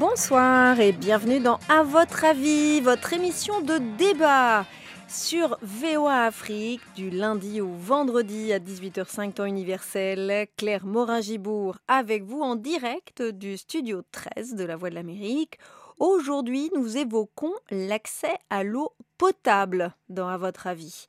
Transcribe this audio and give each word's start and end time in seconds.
Bonsoir 0.00 0.80
et 0.80 0.92
bienvenue 0.92 1.40
dans 1.40 1.58
À 1.68 1.82
votre 1.82 2.24
avis, 2.24 2.80
votre 2.80 3.12
émission 3.12 3.60
de 3.60 3.76
débat 3.98 4.64
sur 5.08 5.58
VOA 5.60 6.24
Afrique 6.24 6.80
du 6.96 7.10
lundi 7.10 7.60
au 7.60 7.68
vendredi 7.68 8.50
à 8.54 8.60
18h05 8.60 9.34
temps 9.34 9.44
universel. 9.44 10.46
Claire 10.56 10.86
Morin-Gibourg 10.86 11.76
avec 11.86 12.24
vous 12.24 12.40
en 12.40 12.56
direct 12.56 13.20
du 13.20 13.58
studio 13.58 14.00
13 14.10 14.54
de 14.54 14.64
la 14.64 14.76
Voix 14.76 14.88
de 14.88 14.94
l'Amérique. 14.94 15.58
Aujourd'hui, 15.98 16.70
nous 16.74 16.96
évoquons 16.96 17.52
l'accès 17.70 18.38
à 18.48 18.64
l'eau 18.64 18.94
potable 19.18 19.94
dans 20.08 20.28
À 20.28 20.38
votre 20.38 20.66
avis. 20.66 21.04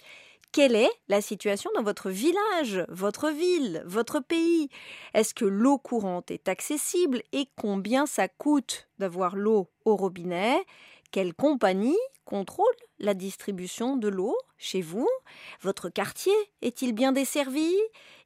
Quelle 0.51 0.75
est 0.75 0.91
la 1.07 1.21
situation 1.21 1.71
dans 1.75 1.83
votre 1.83 2.09
village, 2.09 2.83
votre 2.89 3.29
ville, 3.29 3.81
votre 3.85 4.19
pays? 4.19 4.67
Est-ce 5.13 5.33
que 5.33 5.45
l'eau 5.45 5.77
courante 5.77 6.29
est 6.29 6.49
accessible 6.49 7.23
et 7.31 7.47
combien 7.55 8.05
ça 8.05 8.27
coûte 8.27 8.89
d'avoir 8.99 9.37
l'eau 9.37 9.69
au 9.85 9.95
robinet? 9.95 10.61
Quelle 11.11 11.33
compagnie 11.33 11.97
contrôle 12.25 12.65
la 12.99 13.13
distribution 13.13 13.95
de 13.95 14.09
l'eau 14.09 14.35
chez 14.57 14.81
vous? 14.81 15.07
Votre 15.61 15.87
quartier 15.87 16.33
est-il 16.61 16.91
bien 16.91 17.13
desservi? 17.13 17.73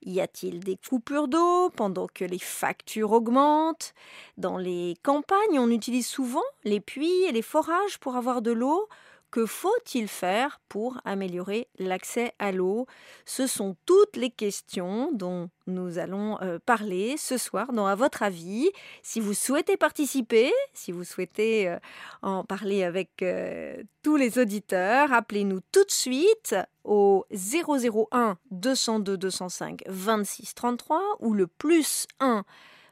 Y 0.02 0.20
a-t-il 0.20 0.62
des 0.62 0.78
coupures 0.78 1.28
d'eau 1.28 1.70
pendant 1.76 2.08
que 2.08 2.26
les 2.26 2.40
factures 2.40 3.12
augmentent? 3.12 3.94
Dans 4.38 4.58
les 4.58 4.96
campagnes, 5.04 5.60
on 5.60 5.70
utilise 5.70 6.08
souvent 6.08 6.44
les 6.64 6.80
puits 6.80 7.24
et 7.26 7.32
les 7.32 7.44
forages 7.44 8.00
pour 8.00 8.16
avoir 8.16 8.42
de 8.42 8.52
l'eau. 8.52 8.90
Que 9.36 9.46
faut-il 9.46 10.08
faire 10.08 10.62
pour 10.70 11.02
améliorer 11.04 11.68
l'accès 11.78 12.32
à 12.40 12.54
l'eau? 12.54 12.88
Ce 13.26 13.48
sont 13.48 13.76
toutes 13.86 14.16
les 14.16 14.30
questions 14.30 15.12
dont 15.12 15.50
nous 15.68 15.98
allons 15.98 16.42
euh, 16.42 16.58
parler 16.66 17.18
ce 17.18 17.38
soir 17.38 17.74
dans 17.74 17.86
À 17.86 17.96
votre 17.96 18.24
avis. 18.24 18.72
Si 19.04 19.20
vous 19.20 19.34
souhaitez 19.34 19.76
participer, 19.76 20.54
si 20.74 20.94
vous 20.94 21.04
souhaitez 21.04 21.68
euh, 21.68 21.78
en 22.22 22.46
parler 22.46 22.86
avec 22.86 23.22
euh, 23.24 23.84
tous 24.04 24.16
les 24.16 24.40
auditeurs, 24.40 25.12
appelez-nous 25.12 25.60
tout 25.70 25.84
de 25.84 25.92
suite 25.92 26.56
au 26.86 27.26
001 27.30 28.38
202 28.52 29.18
205 29.18 29.82
26 29.86 30.56
33 30.56 31.02
ou 31.20 31.34
le 31.34 31.48
plus 31.48 32.08
1 32.22 32.46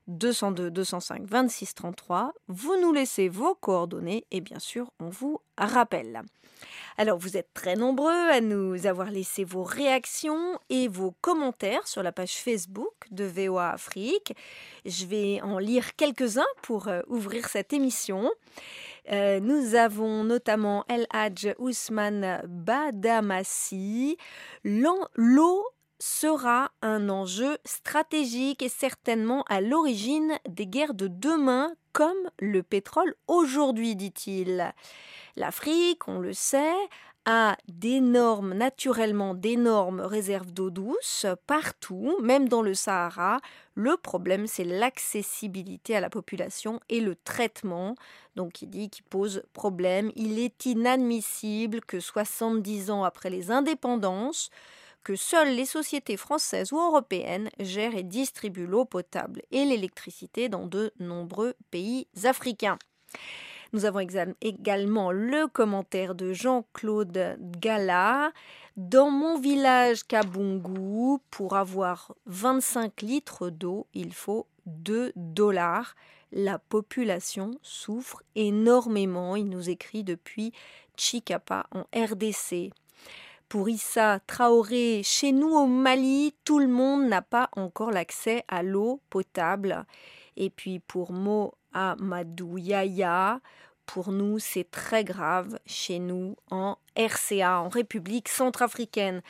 202 0.08 0.72
205 0.72 1.24
26 1.26 1.76
33. 1.76 2.34
Vous 2.48 2.80
nous 2.82 2.94
laissez 2.94 3.30
vos 3.30 3.56
coordonnées 3.56 4.26
et 4.32 4.42
bien 4.42 4.60
sûr, 4.60 4.92
on 5.00 5.10
vous 5.10 5.40
rappelle. 5.58 6.24
Alors, 6.98 7.18
vous 7.18 7.38
êtes 7.38 7.54
très 7.54 7.76
nombreux 7.76 8.30
à 8.30 8.40
nous 8.40 8.86
avoir 8.86 9.10
laissé 9.10 9.44
vos 9.44 9.64
réactions 9.64 10.60
et 10.70 10.88
vos 10.88 11.12
commentaires 11.22 11.88
sur 11.88 12.04
la 12.04 12.12
page 12.12 12.36
Facebook 12.36 12.94
de 13.12 13.26
VOA 13.26 13.72
Afrique. 13.72 14.34
Je 14.86 15.06
vais 15.06 15.42
en 15.42 15.58
lire 15.58 15.96
quelques-uns 15.96 16.46
pour 16.62 16.88
euh, 16.88 17.02
ouvrir 17.08 17.48
cette 17.50 17.74
émission. 17.74 18.32
Euh, 19.12 19.40
nous 19.40 19.76
avons 19.76 20.24
notamment 20.24 20.86
El 20.88 21.08
Hadj 21.12 21.56
Ousmane 21.58 22.42
Badamassi. 22.48 24.18
L'eau 24.64 25.66
sera 26.04 26.70
un 26.82 27.08
enjeu 27.08 27.58
stratégique 27.64 28.62
et 28.62 28.68
certainement 28.68 29.44
à 29.44 29.62
l'origine 29.62 30.38
des 30.50 30.68
guerres 30.68 30.96
de 30.96 31.08
demain 31.08 31.74
comme 31.94 32.30
le 32.40 32.62
pétrole 32.62 33.16
aujourd'hui, 33.28 33.96
dit-il. 33.96 34.74
L'Afrique, 35.38 36.08
on 36.10 36.20
le 36.20 36.34
sait, 36.34 36.76
a 37.26 37.56
d'énormes, 37.70 38.54
naturellement 38.54 39.34
d'énormes 39.34 40.02
réserves 40.02 40.52
d'eau 40.52 40.72
douce 40.72 41.26
partout, 41.48 42.18
même 42.22 42.50
dans 42.50 42.62
le 42.62 42.74
Sahara. 42.74 43.40
Le 43.74 43.96
problème, 43.96 44.46
c'est 44.46 44.66
l'accessibilité 44.66 45.96
à 45.96 46.02
la 46.02 46.10
population 46.10 46.82
et 46.90 47.00
le 47.00 47.16
traitement. 47.16 47.96
Donc, 48.36 48.62
il 48.62 48.70
dit 48.70 48.90
qu'il 48.90 49.06
pose 49.06 49.44
problème. 49.54 50.12
Il 50.18 50.38
est 50.38 50.66
inadmissible 50.66 51.80
que 51.80 52.02
70 52.02 52.92
ans 52.92 53.06
après 53.06 53.30
les 53.30 53.52
indépendances, 53.52 54.50
que 55.04 55.16
seules 55.16 55.56
les 55.56 55.66
sociétés 55.66 56.18
françaises 56.18 56.72
ou 56.72 56.80
européennes 56.80 57.50
gèrent 57.60 57.96
et 57.96 58.04
distribuent 58.04 58.68
l'eau 58.68 58.86
potable 58.86 59.42
et 59.52 59.66
l'électricité 59.66 60.50
dans 60.50 60.66
de 60.66 60.92
nombreux 61.00 61.54
pays 61.72 62.08
africains. 62.24 62.78
Nous 63.74 63.86
avons 63.86 64.02
également 64.42 65.12
le 65.12 65.48
commentaire 65.48 66.14
de 66.14 66.32
Jean-Claude 66.32 67.38
Gala. 67.60 68.32
Dans 68.78 69.10
mon 69.10 69.40
village 69.40 70.04
Kabungu, 70.04 71.18
pour 71.32 71.56
avoir 71.56 72.14
25 72.28 73.02
litres 73.02 73.50
d'eau, 73.50 73.88
il 73.96 74.14
faut 74.14 74.46
2 74.68 75.12
dollars. 75.16 75.96
La 76.32 76.60
population 76.60 77.52
souffre 77.64 78.22
énormément, 78.36 79.36
il 79.36 79.50
nous 79.50 79.70
écrit 79.70 80.04
depuis 80.04 80.52
Chikapa 80.96 81.66
en 81.72 81.86
RDC. 81.96 82.72
Pour 83.54 83.70
Issa 83.70 84.20
Traoré, 84.26 85.02
chez 85.04 85.32
nous 85.32 85.52
au 85.56 85.68
Mali, 85.68 86.34
tout 86.44 86.58
le 86.58 86.68
monde 86.68 87.06
n'a 87.06 87.22
pas 87.22 87.52
encore 87.56 87.92
l'accès 87.92 88.44
à 88.48 88.64
l'eau 88.64 89.00
potable. 89.12 89.86
Et 90.38 90.50
puis 90.50 90.80
pour 90.80 91.12
Mo 91.12 91.54
Amadou 91.72 92.58
Yaya, 92.58 93.42
pour 93.86 94.12
nous, 94.12 94.40
c'est 94.40 94.72
très 94.72 95.04
grave 95.04 95.60
chez 95.68 96.00
nous 96.00 96.36
en 96.50 96.80
RCA, 96.98 97.60
en 97.60 97.70
République 97.70 98.28
centrafricaine. 98.28 99.22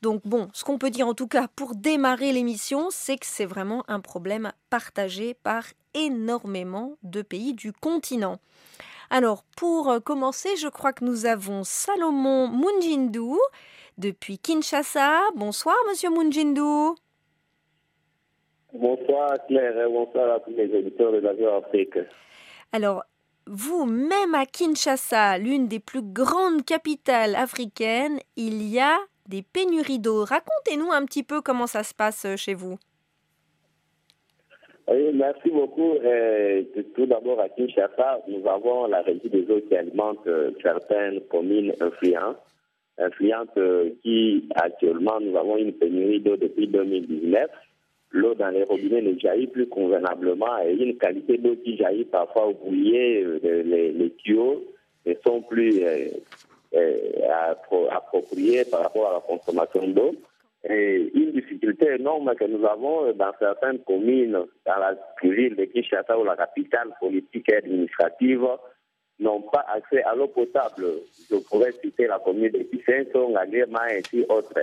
Donc 0.00 0.22
bon, 0.24 0.48
ce 0.52 0.62
qu'on 0.62 0.78
peut 0.78 0.90
dire 0.90 1.08
en 1.08 1.14
tout 1.14 1.26
cas 1.26 1.48
pour 1.48 1.74
démarrer 1.74 2.32
l'émission, 2.32 2.86
c'est 2.92 3.16
que 3.16 3.26
c'est 3.26 3.46
vraiment 3.46 3.82
un 3.88 3.98
problème 3.98 4.52
partagé 4.70 5.34
par 5.34 5.64
énormément 5.94 6.98
de 7.02 7.20
pays 7.20 7.52
du 7.52 7.72
continent. 7.72 8.38
Alors, 9.14 9.44
pour 9.58 10.02
commencer, 10.02 10.56
je 10.56 10.68
crois 10.68 10.94
que 10.94 11.04
nous 11.04 11.26
avons 11.26 11.64
Salomon 11.64 12.48
Munjindu 12.48 13.36
depuis 13.98 14.38
Kinshasa. 14.38 15.20
Bonsoir, 15.36 15.76
monsieur 15.90 16.08
Munjindu. 16.08 16.96
Bonsoir, 18.72 19.36
Claire, 19.46 19.78
et 19.78 19.92
bonsoir 19.92 20.36
à 20.36 20.40
tous 20.40 20.52
les 20.52 20.64
éditeurs 20.64 21.12
de 21.12 21.18
la 21.18 21.56
Afrique. 21.56 21.98
Alors, 22.72 23.04
vous, 23.46 23.84
même 23.84 24.34
à 24.34 24.46
Kinshasa, 24.46 25.36
l'une 25.36 25.68
des 25.68 25.78
plus 25.78 26.00
grandes 26.00 26.64
capitales 26.64 27.34
africaines, 27.34 28.18
il 28.36 28.62
y 28.62 28.80
a 28.80 28.96
des 29.28 29.42
pénuries 29.42 29.98
d'eau. 29.98 30.24
Racontez-nous 30.24 30.90
un 30.90 31.04
petit 31.04 31.22
peu 31.22 31.42
comment 31.42 31.66
ça 31.66 31.82
se 31.82 31.92
passe 31.92 32.24
euh, 32.24 32.36
chez 32.36 32.54
vous. 32.54 32.78
Merci 35.14 35.50
beaucoup. 35.50 35.94
Euh, 36.04 36.62
tout 36.94 37.06
d'abord, 37.06 37.40
à 37.40 37.48
Kinshasa, 37.48 38.20
nous 38.28 38.46
avons 38.46 38.86
la 38.86 39.00
régie 39.02 39.28
des 39.28 39.50
eaux 39.50 39.60
qui 39.60 39.74
alimente 39.74 40.26
euh, 40.26 40.50
certaines 40.62 41.20
communes 41.22 41.72
influentes 41.80 42.36
influente 42.98 43.48
euh, 43.56 43.90
qui 44.02 44.46
actuellement 44.54 45.18
nous 45.18 45.34
avons 45.36 45.56
une 45.56 45.72
pénurie 45.72 46.20
d'eau 46.20 46.36
depuis 46.36 46.66
2019. 46.66 47.50
L'eau 48.10 48.34
dans 48.34 48.50
les 48.50 48.64
robinets 48.64 49.00
ne 49.00 49.18
jaillit 49.18 49.46
plus 49.46 49.66
convenablement 49.66 50.58
et 50.62 50.74
une 50.74 50.98
qualité 50.98 51.38
d'eau 51.38 51.56
qui 51.56 51.78
jaillit 51.78 52.04
parfois 52.04 52.48
au 52.48 52.52
bouillier, 52.52 53.24
euh, 53.24 53.62
les, 53.64 54.10
tuyaux 54.18 54.62
ne 55.06 55.14
sont 55.24 55.40
plus 55.40 55.82
appropriés 57.90 58.66
par 58.70 58.82
rapport 58.82 59.08
à 59.08 59.14
la 59.14 59.20
consommation 59.20 59.88
d'eau. 59.88 60.14
Et 60.68 61.10
une 61.14 61.32
difficulté 61.32 61.94
énorme 61.98 62.32
que 62.36 62.44
nous 62.44 62.64
avons 62.64 63.12
dans 63.12 63.32
certaines 63.38 63.80
communes, 63.80 64.38
dans 64.64 64.76
la 64.76 64.96
ville 65.22 65.56
de 65.56 65.64
Kinshasa 65.64 66.16
ou 66.16 66.24
la 66.24 66.36
capitale 66.36 66.90
politique 67.00 67.48
et 67.48 67.56
administrative, 67.56 68.46
n'ont 69.18 69.42
pas 69.42 69.64
accès 69.74 70.02
à 70.04 70.14
l'eau 70.14 70.28
potable. 70.28 70.86
Je 71.30 71.36
pourrais 71.48 71.72
citer 71.72 72.06
la 72.06 72.20
commune 72.20 72.52
de 72.52 72.62
Pissenson, 72.62 73.32
la 73.32 73.44
et 73.46 73.98
ainsi 73.98 74.24
autres. 74.28 74.54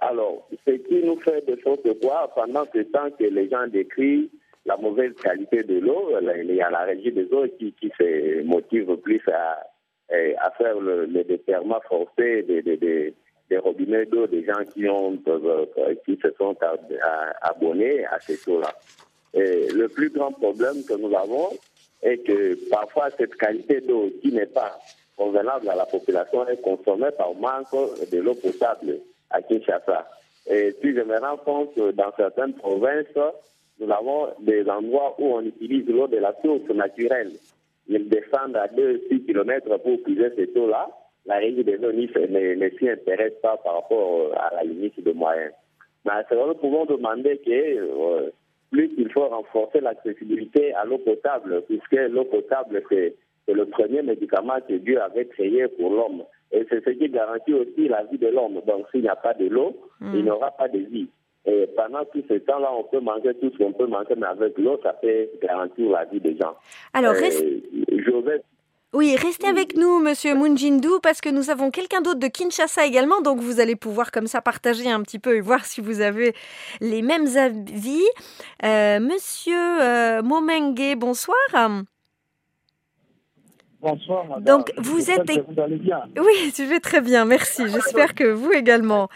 Alors, 0.00 0.48
ce 0.66 0.72
qui 0.72 1.02
nous 1.02 1.20
fait 1.20 1.46
de 1.46 1.60
sorte 1.60 2.00
quoi, 2.00 2.30
pendant 2.34 2.64
ce 2.72 2.80
temps 2.80 3.10
que 3.18 3.24
les 3.24 3.48
gens 3.48 3.66
décrivent 3.66 4.28
la 4.64 4.76
mauvaise 4.76 5.14
qualité 5.14 5.62
de 5.62 5.80
l'eau, 5.80 6.10
il 6.20 6.54
y 6.54 6.60
a 6.60 6.70
la 6.70 6.84
régie 6.84 7.12
des 7.12 7.32
eaux 7.32 7.46
qui, 7.58 7.72
qui 7.72 7.90
se 7.98 8.42
motive 8.42 8.96
plus 8.98 9.22
à, 9.28 9.66
à 10.40 10.50
faire 10.52 10.78
le, 10.78 11.06
le 11.06 11.24
déterrement 11.24 11.80
forcé 11.88 12.42
des, 12.42 12.62
des, 12.62 13.14
robinets 13.56 14.04
d'eau 14.06 14.26
des 14.26 14.44
gens 14.44 14.62
qui, 14.74 14.86
ont, 14.88 15.18
euh, 15.26 15.94
qui 16.04 16.18
se 16.22 16.30
sont 16.32 16.56
abonnés 17.40 18.04
à 18.04 18.20
ces 18.20 18.38
eaux-là. 18.48 18.74
Le 19.34 19.86
plus 19.86 20.10
grand 20.10 20.32
problème 20.32 20.84
que 20.86 20.94
nous 20.94 21.16
avons, 21.16 21.48
et 22.02 22.18
que 22.18 22.68
parfois 22.68 23.08
cette 23.16 23.34
qualité 23.36 23.80
d'eau 23.80 24.10
qui 24.22 24.32
n'est 24.32 24.46
pas 24.46 24.78
convenable 25.16 25.68
à 25.68 25.74
la 25.74 25.86
population 25.86 26.46
est 26.48 26.60
consommée 26.60 27.10
par 27.16 27.34
manque 27.34 27.66
de 28.10 28.18
l'eau 28.18 28.34
potable 28.34 29.00
à 29.30 29.42
Kinshasa. 29.42 30.08
Et 30.48 30.72
puis 30.80 30.94
je 30.94 31.02
me 31.02 31.18
rends 31.18 31.36
compte 31.38 31.74
que 31.74 31.90
dans 31.90 32.12
certaines 32.16 32.54
provinces, 32.54 33.06
nous 33.80 33.90
avons 33.90 34.28
des 34.40 34.68
endroits 34.68 35.16
où 35.18 35.34
on 35.34 35.42
utilise 35.42 35.86
l'eau 35.88 36.06
de 36.06 36.18
la 36.18 36.34
source 36.42 36.68
naturelle. 36.70 37.32
Ils 37.88 38.08
descendent 38.08 38.56
à 38.56 38.66
2-6 38.68 39.26
km 39.26 39.76
pour 39.78 40.02
puiser 40.02 40.30
cette 40.36 40.56
eau-là. 40.56 40.88
La 41.28 41.36
régie 41.36 41.62
des 41.62 41.76
eaux 41.76 41.92
ne, 41.92 42.68
s'y 42.78 42.88
intéresse 42.88 43.34
pas 43.42 43.58
par 43.58 43.74
rapport 43.74 44.32
à 44.34 44.54
la 44.54 44.64
limite 44.64 45.02
de 45.04 45.12
moyens. 45.12 45.52
Mais 46.06 46.12
nous 46.30 46.54
pouvons 46.54 46.86
demander 46.86 47.36
que 47.44 47.50
euh, 47.50 48.30
plus 48.70 48.90
il 48.96 49.12
faut 49.12 49.28
renforcer 49.28 49.80
l'accessibilité 49.80 50.72
à 50.72 50.86
l'eau 50.86 50.98
potable, 50.98 51.62
puisque 51.68 51.92
l'eau 52.10 52.24
potable, 52.24 52.82
c'est 52.88 53.14
le 53.46 53.66
premier 53.66 54.00
médicament 54.02 54.58
que 54.66 54.74
Dieu 54.74 55.00
avait 55.02 55.26
créé 55.26 55.68
pour 55.68 55.90
l'homme. 55.90 56.24
Et 56.50 56.64
c'est 56.70 56.82
ce 56.82 56.90
qui 56.90 57.10
garantit 57.10 57.52
aussi 57.52 57.88
la 57.88 58.04
vie 58.04 58.18
de 58.18 58.28
l'homme. 58.28 58.62
Donc 58.66 58.86
s'il 58.90 59.02
n'y 59.02 59.08
a 59.08 59.16
pas 59.16 59.34
de 59.34 59.48
l'eau, 59.48 59.76
mm. 60.00 60.14
il 60.14 60.24
n'y 60.24 60.30
aura 60.30 60.50
pas 60.52 60.68
de 60.68 60.78
vie. 60.78 61.08
Et 61.44 61.66
pendant 61.76 62.04
tout 62.06 62.22
ce 62.26 62.34
temps-là, 62.34 62.70
on 62.74 62.84
peut 62.84 63.00
manger 63.00 63.34
tout 63.34 63.50
ce 63.52 63.58
qu'on 63.58 63.72
peut 63.72 63.86
manger, 63.86 64.14
mais 64.16 64.26
avec 64.26 64.56
l'eau, 64.56 64.80
ça 64.82 64.94
peut 64.94 65.28
garantir 65.42 65.90
la 65.90 66.04
vie 66.06 66.20
des 66.20 66.36
gens. 66.36 66.54
Alors, 66.94 67.12
reste... 67.14 67.44
Oui, 68.94 69.16
restez 69.16 69.46
avec 69.46 69.76
nous, 69.76 69.98
Monsieur 69.98 70.34
Munjindu, 70.34 70.88
parce 71.02 71.20
que 71.20 71.28
nous 71.28 71.50
avons 71.50 71.70
quelqu'un 71.70 72.00
d'autre 72.00 72.20
de 72.20 72.26
Kinshasa 72.26 72.86
également, 72.86 73.20
donc 73.20 73.38
vous 73.38 73.60
allez 73.60 73.76
pouvoir 73.76 74.10
comme 74.10 74.26
ça 74.26 74.40
partager 74.40 74.90
un 74.90 75.02
petit 75.02 75.18
peu 75.18 75.36
et 75.36 75.42
voir 75.42 75.66
si 75.66 75.82
vous 75.82 76.00
avez 76.00 76.34
les 76.80 77.02
mêmes 77.02 77.26
avis. 77.36 78.02
Euh, 78.64 78.98
monsieur 78.98 79.82
euh, 79.82 80.22
Momenge, 80.22 80.96
bonsoir. 80.96 81.36
Bonsoir, 83.80 84.24
madame. 84.24 84.44
Donc, 84.44 84.72
vous 84.78 85.10
êtes. 85.10 85.30
vous 85.48 85.60
allez 85.60 85.76
bien. 85.76 86.00
Oui, 86.16 86.52
je 86.56 86.62
vais 86.62 86.80
très 86.80 87.02
bien, 87.02 87.26
merci. 87.26 87.68
J'espère 87.68 88.14
que 88.14 88.24
vous 88.24 88.52
également. 88.52 89.08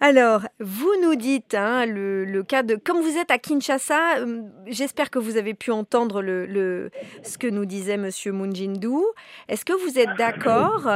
Alors, 0.00 0.42
vous 0.60 0.92
nous 1.02 1.14
dites 1.14 1.54
hein, 1.54 1.86
le, 1.86 2.42
cas 2.42 2.62
de... 2.62 2.76
Comme 2.76 3.00
vous 3.00 3.16
êtes 3.16 3.30
à 3.30 3.38
Kinshasa, 3.38 4.18
euh, 4.18 4.42
j'espère 4.66 5.10
que 5.10 5.18
vous 5.18 5.36
avez 5.36 5.54
pu 5.54 5.70
entendre 5.70 6.22
ce 6.22 7.38
que 7.38 7.46
nous 7.46 7.64
disait 7.64 7.96
Monsieur 7.96 8.32
Munjindu. 8.32 8.88
Est-ce 9.48 9.64
que 9.64 9.72
vous 9.72 9.98
êtes 9.98 10.14
d'accord? 10.18 10.88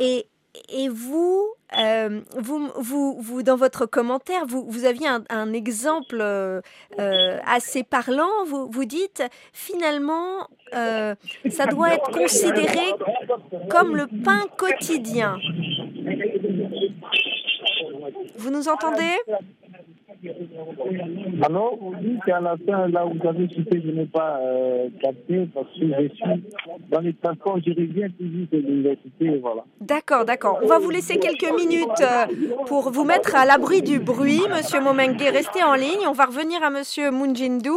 Et, 0.00 0.26
euh, 1.78 2.20
vous, 2.36 3.42
dans 3.42 3.56
votre 3.56 3.86
commentaire, 3.86 4.44
vous, 4.46 4.84
aviez 4.84 5.06
un, 5.06 5.52
exemple 5.52 6.18
euh, 6.20 6.60
assez 7.46 7.84
parlant. 7.84 8.44
Vous 8.46 8.84
dites 8.84 9.22
finalement, 9.52 10.48
ça 10.72 11.66
doit 11.66 11.94
être 11.94 12.10
considéré 12.10 12.94
comme 13.68 13.94
le 13.96 14.08
pain 14.24 14.46
quotidien. 14.58 15.38
Vous 18.40 18.50
nous 18.50 18.68
entendez? 18.68 19.16
Alors, 21.42 21.76
vous 21.78 21.94
dites 22.00 22.24
qu'à 22.24 22.40
la 22.40 22.56
fin, 22.66 22.88
là 22.88 23.06
où 23.06 23.12
vous 23.18 23.28
avez 23.28 23.48
cité, 23.48 23.82
je 23.84 23.90
n'ai 23.90 24.06
pas 24.06 24.38
euh, 24.40 24.88
capté 25.00 25.46
parce 25.54 25.66
que 25.78 25.86
je 25.86 26.08
suis 26.14 26.44
dans 26.90 27.00
les 27.00 27.14
transports, 27.14 27.58
je 27.64 27.70
reviens 27.70 28.08
toujours 28.08 28.46
de 28.50 28.58
l'université, 28.58 29.38
voilà. 29.42 29.64
D'accord, 29.80 30.24
d'accord. 30.24 30.58
On 30.62 30.66
va 30.66 30.78
vous 30.78 30.90
laisser 30.90 31.18
quelques 31.18 31.54
minutes 31.54 32.00
euh, 32.00 32.26
pour 32.66 32.90
vous 32.90 33.04
mettre 33.04 33.36
à 33.36 33.44
l'abri 33.44 33.82
du 33.82 33.98
bruit, 33.98 34.42
Monsieur 34.50 34.80
Momengue. 34.80 35.20
Restez 35.20 35.62
en 35.62 35.74
ligne. 35.74 36.06
On 36.08 36.12
va 36.12 36.24
revenir 36.26 36.62
à 36.62 36.70
Monsieur 36.70 37.10
Munjindu. 37.10 37.70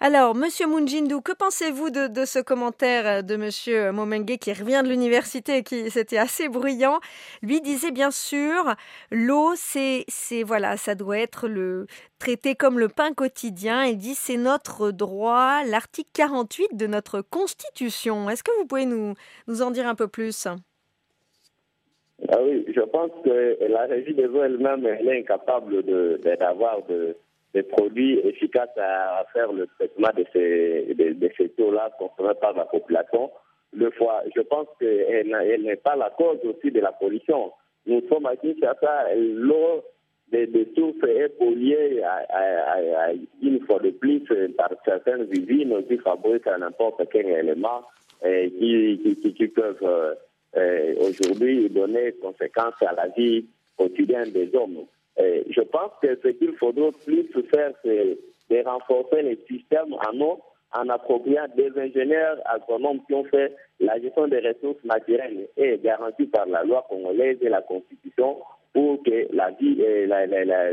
Alors, 0.00 0.36
Monsieur 0.36 0.68
Munjindu, 0.68 1.20
que 1.24 1.32
pensez-vous 1.32 1.90
de, 1.90 2.06
de, 2.06 2.24
ce 2.24 2.38
commentaire 2.38 3.04
euh, 3.04 3.22
de 3.22 3.34
Monsieur 3.34 3.90
Momengue 3.90 4.36
qui 4.38 4.52
revient 4.52 4.82
de 4.84 4.90
l'université, 4.90 5.64
qui 5.64 5.90
c'était 5.90 6.18
assez 6.18 6.48
bruyant 6.48 7.00
Lui 7.42 7.60
disait 7.60 7.90
bien 7.90 8.12
sûr, 8.12 8.76
l'eau, 9.10 9.54
c'est, 9.56 10.04
c'est 10.06 10.44
voilà, 10.44 10.76
ça 10.76 10.94
doit 10.94 11.18
être 11.18 11.48
le 11.48 11.88
traité 12.20 12.54
comme 12.54 12.78
le 12.78 12.88
pain 12.88 13.12
quotidien. 13.12 13.86
Il 13.86 13.98
dit 13.98 14.14
c'est 14.14 14.36
notre 14.36 14.92
droit, 14.92 15.64
l'article 15.64 16.10
48 16.14 16.76
de 16.76 16.86
notre 16.86 17.20
Constitution. 17.20 18.30
Est-ce 18.30 18.44
que 18.44 18.56
vous 18.56 18.66
pouvez 18.66 18.86
nous, 18.86 19.14
nous 19.48 19.62
en 19.62 19.72
dire 19.72 19.88
un 19.88 19.96
peu 19.96 20.06
plus? 20.06 20.46
Ah 22.28 22.38
oui, 22.40 22.64
je 22.72 22.82
pense 22.82 23.10
que 23.24 23.58
la 23.68 23.86
régie 23.86 24.14
des 24.14 24.26
eaux 24.26 24.44
elle-même, 24.44 24.86
elle 24.86 25.08
est 25.08 25.20
incapable 25.22 25.82
d'avoir 26.22 26.84
de, 26.86 27.16
des 27.58 27.64
produits 27.64 28.20
efficaces 28.20 28.76
à, 28.76 29.24
faire 29.32 29.52
le 29.52 29.66
traitement 29.78 30.10
de 30.16 30.24
ces, 30.32 30.94
de, 30.94 31.30
ces 31.36 31.48
taux-là 31.50 31.90
consommés 31.98 32.34
par 32.40 32.54
la 32.54 32.64
population. 32.66 33.30
Le 33.72 33.90
fois, 33.90 34.22
je 34.34 34.42
pense 34.42 34.68
qu'elle 34.78 35.62
n'est 35.62 35.76
pas 35.76 35.96
la 35.96 36.10
cause 36.10 36.38
aussi 36.44 36.70
de 36.70 36.80
la 36.80 36.92
pollution. 36.92 37.52
Nous 37.86 38.02
sommes 38.08 38.26
à 38.26 38.36
Kinshasa, 38.36 39.14
l'eau 39.16 39.82
des, 40.30 40.46
des 40.46 40.68
sources 40.76 41.02
est 41.08 41.36
polluée 41.38 42.02
une 43.42 43.60
fois 43.66 43.80
de 43.80 43.90
plus 43.90 44.22
par 44.56 44.70
certaines 44.84 45.26
usines 45.30 45.74
qui 45.88 45.96
fabriquent 45.98 46.46
n'importe 46.46 47.02
quel 47.10 47.26
élément 47.26 47.82
et 48.24 48.50
qui, 48.50 49.16
qui, 49.22 49.34
qui 49.34 49.48
peuvent 49.48 49.76
euh, 49.82 50.14
euh, 50.56 50.94
aujourd'hui 51.00 51.68
donner 51.70 52.12
conséquences 52.20 52.80
à 52.82 52.92
la 52.92 53.08
vie 53.08 53.46
quotidienne 53.76 54.30
des 54.32 54.50
hommes. 54.54 54.84
Et 55.18 55.44
je 55.50 55.60
pense 55.62 55.92
que 56.02 56.18
ce 56.22 56.28
qu'il 56.28 56.54
faudrait 56.56 56.92
plus 57.04 57.28
faire, 57.52 57.72
c'est 57.84 58.18
de 58.50 58.64
renforcer 58.64 59.22
les 59.22 59.38
systèmes 59.48 59.94
en 59.94 60.20
eau 60.20 60.40
en 60.74 60.88
appropriant 60.88 61.46
des 61.56 61.70
ingénieurs 61.76 62.38
agronomes 62.44 63.00
qui 63.06 63.14
ont 63.14 63.24
fait 63.24 63.54
la 63.80 63.98
gestion 64.00 64.28
des 64.28 64.40
ressources 64.40 64.82
naturelles 64.84 65.48
et 65.56 65.78
garantie 65.78 66.26
par 66.26 66.46
la 66.46 66.62
loi 66.62 66.84
congolaise 66.88 67.38
et 67.40 67.48
la 67.48 67.62
Constitution 67.62 68.38
pour 68.72 69.02
que 69.02 69.28
la 69.32 69.50
vie 69.52 69.80
et 69.80 70.06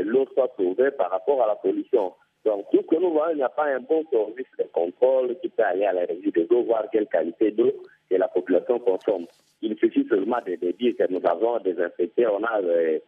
l'eau 0.04 0.26
soit 0.34 0.52
sauvée 0.56 0.90
par 0.90 1.10
rapport 1.10 1.42
à 1.42 1.46
la 1.46 1.56
pollution. 1.56 2.12
Donc, 2.44 2.66
tout 2.70 2.78
ce 2.82 2.86
que 2.86 3.00
nous 3.00 3.10
voyons, 3.10 3.32
il 3.32 3.36
n'y 3.38 3.42
a 3.42 3.48
pas 3.48 3.66
un 3.66 3.80
bon 3.80 4.04
service 4.12 4.46
de 4.58 4.64
contrôle 4.72 5.36
qui 5.40 5.48
peut 5.48 5.64
aller 5.64 5.84
à 5.84 5.92
la 5.92 6.04
régie 6.04 6.30
de 6.30 6.46
l'eau, 6.48 6.62
voir 6.62 6.84
quelle 6.92 7.08
qualité 7.08 7.50
d'eau 7.50 7.72
que 8.08 8.14
la 8.16 8.28
population 8.28 8.78
consomme. 8.78 9.26
Il 9.62 9.76
suffit 9.78 10.06
seulement 10.08 10.38
de, 10.46 10.54
dire 10.72 10.94
que 10.96 11.10
nous 11.10 11.20
avons 11.24 11.58
désinfecté, 11.58 12.26
on 12.26 12.44
a 12.44 12.60
euh, 12.62 12.98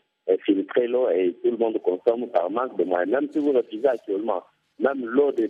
filtré 0.45 0.87
l'eau 0.87 1.09
et 1.11 1.35
tout 1.43 1.51
le 1.51 1.57
monde 1.57 1.79
consomme 1.83 2.29
par 2.29 2.51
manque 2.51 2.77
de 2.77 2.85
moyens. 2.85 3.11
Même 3.11 3.29
si 3.31 3.39
vous 3.39 3.53
refusez 3.53 3.89
actuellement, 3.89 4.43
même 4.79 5.05
l'eau 5.05 5.33
de, 5.33 5.47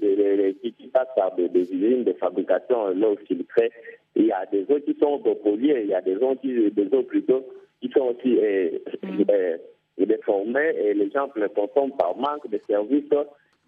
qui, 0.62 0.86
passe 0.88 1.08
par 1.16 1.34
des, 1.36 1.50
usines 1.54 2.04
de 2.04 2.12
fabrication, 2.14 2.88
l'eau 2.90 3.16
filtrée, 3.26 3.70
il 4.16 4.26
y 4.26 4.32
a 4.32 4.46
des 4.46 4.64
eaux 4.70 4.80
qui 4.80 4.96
sont 5.00 5.19
polluées, 5.19 5.82
il 5.82 5.88
y 5.88 5.94
a 5.94 6.00
des 6.00 6.16
eaux, 6.16 6.34
qui, 6.36 6.70
des 6.70 6.94
eaux 6.94 7.02
plutôt 7.02 7.46
qui 7.80 7.90
sont 7.90 8.14
aussi 8.16 8.38
euh, 8.38 8.78
mm. 9.02 9.25
euh, 9.30 9.56
déformés 9.98 10.75
et 10.76 10.94
les 10.94 11.10
gens 11.10 11.28
le 11.34 11.48
consomment 11.48 11.96
par 11.96 12.16
manque 12.16 12.48
de 12.50 12.60
services 12.69 13.04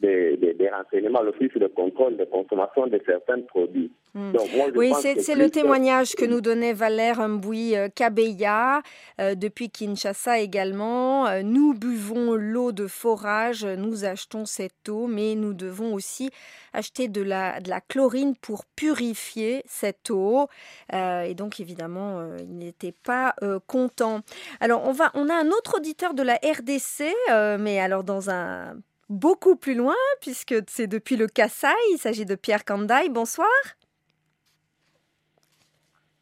des, 0.00 0.36
des, 0.36 0.68
renseignements, 0.70 1.22
l'office 1.22 1.52
de 1.54 1.66
contrôle 1.66 2.16
de 2.16 2.24
consommation 2.24 2.86
de 2.86 3.00
certains 3.04 3.40
produits. 3.42 3.90
Hmm. 4.14 4.32
oui, 4.74 4.92
c'est 5.00 5.36
le 5.36 5.50
témoignage 5.50 6.16
que 6.16 6.24
nous 6.24 6.40
donnait 6.40 6.72
Valère 6.72 7.28
Mboui 7.28 7.76
euh, 7.76 7.88
Kabeya 7.94 8.82
euh, 9.20 9.36
depuis 9.36 9.70
Kinshasa 9.70 10.40
également. 10.40 11.28
Euh, 11.28 11.42
nous 11.42 11.74
buvons 11.74 12.34
l'eau 12.34 12.72
de 12.72 12.88
forage, 12.88 13.64
nous 13.64 14.04
achetons 14.04 14.46
cette 14.46 14.88
eau, 14.88 15.06
mais 15.06 15.36
nous 15.36 15.54
devons 15.54 15.94
aussi 15.94 16.30
acheter 16.72 17.06
de 17.06 17.22
la, 17.22 17.60
de 17.60 17.70
la 17.70 17.80
chlorine 17.80 18.34
pour 18.34 18.64
purifier 18.64 19.62
cette 19.66 20.10
eau. 20.10 20.48
et 20.92 21.34
donc, 21.34 21.60
évidemment, 21.60 22.24
il 22.38 22.58
n'était 22.58 22.94
pas 23.04 23.34
content. 23.66 24.20
Alors, 24.60 24.86
on, 24.86 24.92
va, 24.92 25.10
on 25.14 25.28
a 25.28 25.34
un 25.34 25.48
autre 25.48 25.78
auditeur 25.78 26.14
de 26.14 26.22
la 26.22 26.34
RDC, 26.34 27.12
mais 27.58 27.80
alors 27.80 28.04
dans 28.04 28.30
un 28.30 28.76
beaucoup 29.10 29.56
plus 29.56 29.74
loin, 29.74 29.96
puisque 30.22 30.54
c'est 30.68 30.86
depuis 30.86 31.16
le 31.16 31.26
Kassai. 31.26 31.68
Il 31.92 31.98
s'agit 31.98 32.24
de 32.24 32.36
Pierre 32.36 32.64
Kandaï. 32.64 33.10
Bonsoir. 33.10 33.48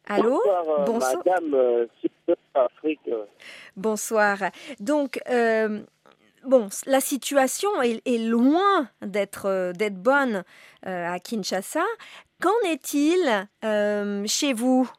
Allô 0.07 0.41
Bonsoir, 0.87 1.15
euh, 1.15 1.21
Madame 1.23 1.53
euh, 1.53 1.85
Afrique. 2.55 3.09
Bonsoir. 3.77 4.37
Donc, 4.79 5.21
euh, 5.29 5.81
bon, 6.43 6.67
la 6.87 6.99
situation 6.99 7.69
est, 7.83 8.17
loin 8.17 8.89
d'être 9.03 9.71
d'être 9.75 10.01
bonne 10.01 10.43
à 10.81 11.19
Kinshasa. 11.19 11.85
Qu'en 12.41 12.49
est-il 12.65 13.47
chez 14.27 14.53
vous? 14.53 14.89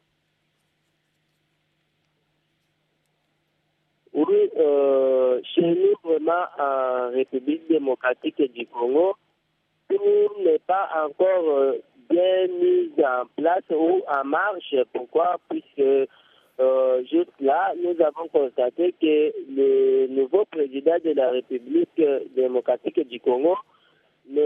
Oui, 4.21 4.51
euh, 4.59 5.41
chez 5.55 5.63
nous, 5.63 5.95
vraiment, 6.05 6.45
en 6.59 7.09
République 7.11 7.67
démocratique 7.69 8.43
du 8.53 8.67
Congo, 8.67 9.15
tout 9.89 9.97
n'est 10.45 10.59
pas 10.59 10.91
encore 11.07 11.49
euh, 11.49 11.79
bien 12.11 12.47
mis 12.49 12.93
en 13.03 13.25
place 13.35 13.65
ou 13.71 14.03
en 14.07 14.25
marche. 14.25 14.75
Pourquoi? 14.93 15.39
Puisque 15.49 15.79
euh, 15.81 17.03
juste 17.11 17.33
là, 17.41 17.73
nous 17.83 17.97
avons 18.05 18.29
constaté 18.29 18.95
que 19.01 19.33
le 19.57 20.09
nouveau 20.09 20.45
président 20.45 20.99
de 21.03 21.13
la 21.13 21.31
République 21.31 22.03
démocratique 22.37 23.01
du 23.09 23.21
Congo, 23.21 23.57
lui, 24.29 24.43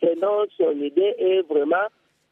selon 0.00 0.46
son 0.58 0.72
idée, 0.80 1.14
est 1.16 1.42
vraiment 1.42 1.86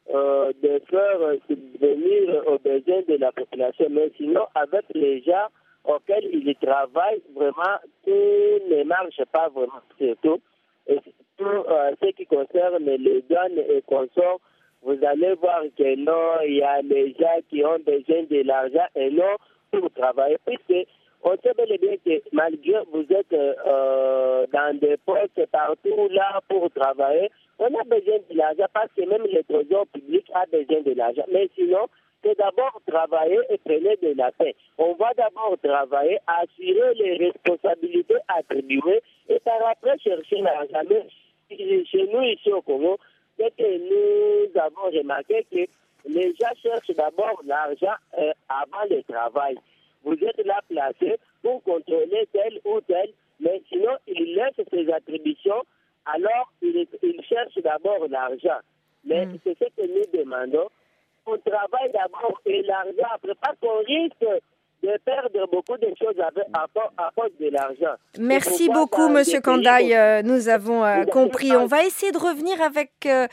euh, 0.09 0.51
de 0.61 0.81
faire 0.89 1.19
subvenir 1.47 2.43
aux 2.47 2.59
besoins 2.59 3.01
de 3.07 3.17
la 3.19 3.31
population. 3.31 3.87
Mais 3.89 4.11
sinon, 4.17 4.45
avec 4.55 4.85
les 4.93 5.21
gens 5.21 5.47
auxquels 5.85 6.29
ils 6.33 6.55
travaillent, 6.55 7.21
vraiment, 7.33 7.77
tout 8.03 8.11
ne 8.11 8.83
marche 8.83 9.21
pas 9.31 9.49
vraiment, 9.49 9.81
surtout. 9.97 10.41
Et 10.87 10.99
tout 11.37 11.45
euh, 11.45 11.91
ce 12.01 12.07
qui 12.11 12.25
concerne 12.25 12.85
les 12.85 13.21
douanes 13.29 13.57
et 13.57 13.81
consorts, 13.87 14.39
vous 14.81 14.97
allez 15.05 15.33
voir 15.35 15.61
que 15.77 15.95
non, 15.95 16.41
il 16.45 16.57
y 16.57 16.63
a 16.63 16.81
des 16.81 17.15
gens 17.17 17.39
qui 17.49 17.63
ont 17.63 17.79
besoin 17.79 18.23
de 18.29 18.43
l'argent 18.45 18.87
et 18.95 19.09
non 19.09 19.37
pour 19.71 19.89
travailler. 19.91 20.37
Puisque 20.45 20.87
on 21.23 21.35
sait 21.41 21.53
bel 21.55 21.71
et 21.71 21.77
bien 21.77 21.95
que 22.05 22.21
malgré 22.31 22.79
vous 22.91 23.05
êtes 23.09 23.33
euh, 23.33 24.45
dans 24.51 24.77
des 24.77 24.97
postes 24.97 25.45
partout 25.51 26.07
là 26.11 26.41
pour 26.49 26.69
travailler, 26.71 27.31
on 27.59 27.67
a 27.67 27.83
besoin 27.83 28.17
de 28.29 28.37
l'argent 28.37 28.65
parce 28.73 28.91
que 28.95 29.01
même 29.07 29.23
le 29.23 29.43
trésor 29.43 29.87
public 29.87 30.25
a 30.33 30.45
besoin 30.45 30.81
de 30.81 30.93
l'argent. 30.93 31.23
Mais 31.31 31.49
sinon, 31.55 31.87
c'est 32.23 32.37
d'abord 32.37 32.79
travailler 32.87 33.39
et 33.49 33.57
prenez 33.57 33.95
de 34.01 34.17
la 34.17 34.31
paix. 34.31 34.55
On 34.77 34.93
va 34.93 35.13
d'abord 35.15 35.55
travailler, 35.63 36.19
assurer 36.27 36.93
les 36.95 37.27
responsabilités 37.27 38.17
attribuées 38.27 39.01
et 39.29 39.39
par 39.39 39.65
après 39.67 39.97
chercher 39.99 40.41
l'argent. 40.41 40.81
Mais 40.89 41.05
chez 41.85 42.07
nous, 42.11 42.21
ici 42.23 42.51
au 42.51 42.61
Congo, 42.61 42.97
c'est 43.37 43.55
que 43.55 43.77
nous 43.77 44.59
avons 44.59 44.97
remarqué 44.97 45.45
que 45.51 45.65
les 46.09 46.33
gens 46.35 46.53
cherchent 46.61 46.95
d'abord 46.95 47.41
l'argent 47.45 47.95
euh, 48.17 48.31
avant 48.49 48.85
le 48.89 49.01
travail. 49.03 49.57
Vous 50.03 50.13
êtes 50.13 50.45
là 50.45 50.59
placé 50.67 51.17
pour 51.41 51.63
contrôler 51.63 52.27
tel 52.31 52.59
ou 52.65 52.81
tel, 52.81 53.09
mais 53.39 53.61
sinon, 53.69 53.95
ils 54.07 54.35
laissent 54.35 54.67
ses 54.71 54.91
attributions, 54.91 55.63
alors 56.05 56.51
ils, 56.61 56.87
cherchent 57.27 57.61
d'abord 57.63 58.07
l'argent. 58.09 58.59
Mais 59.05 59.25
mm. 59.25 59.37
c'est 59.43 59.57
ce 59.57 59.65
que 59.65 59.87
nous 59.87 60.19
demandons 60.19 60.69
on 61.25 61.37
travaille 61.37 61.91
d'abord 61.91 62.41
et 62.45 62.61
l'argent 62.63 63.07
après, 63.13 63.33
parce 63.41 63.57
qu'on 63.59 63.79
risque 63.79 64.25
de 64.83 64.97
perdre 65.05 65.47
beaucoup 65.49 65.77
de 65.77 65.87
choses 65.99 66.19
à, 66.19 67.09
cause 67.15 67.31
de 67.39 67.49
l'argent. 67.49 67.95
Merci 68.19 68.69
beaucoup, 68.69 69.07
Monsieur 69.07 69.39
Kandaï. 69.39 69.93
Euh, 69.93 70.21
nous 70.21 70.49
avons 70.49 70.83
euh, 70.83 71.05
compris. 71.05 71.55
On 71.55 71.65
va 71.65 71.83
essayer 71.85 72.11
de 72.11 72.17
revenir 72.17 72.61
avec 72.61 72.91
euh, 73.05 73.27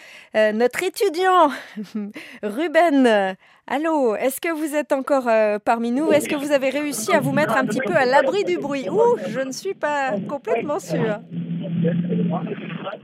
notre 0.53 0.83
étudiant, 0.83 1.51
Ruben. 2.43 3.37
Allô, 3.67 4.15
est-ce 4.17 4.41
que 4.41 4.53
vous 4.53 4.75
êtes 4.75 4.93
encore 4.93 5.29
parmi 5.65 5.91
nous? 5.91 6.11
Est-ce 6.13 6.29
que 6.29 6.37
vous 6.37 6.53
avez 6.53 6.71
réussi 6.71 7.13
à 7.13 7.21
vous 7.21 7.33
mettre 7.33 7.57
un 7.57 7.67
petit 7.67 7.81
peu 7.81 7.95
à 7.95 8.05
l'abri 8.05 8.45
du 8.45 8.59
bruit? 8.59 8.89
Ouh, 8.89 9.17
je 9.29 9.41
ne 9.41 9.53
suis 9.53 9.75
pas 9.75 10.15
complètement 10.29 10.79
sûre. 10.79 11.21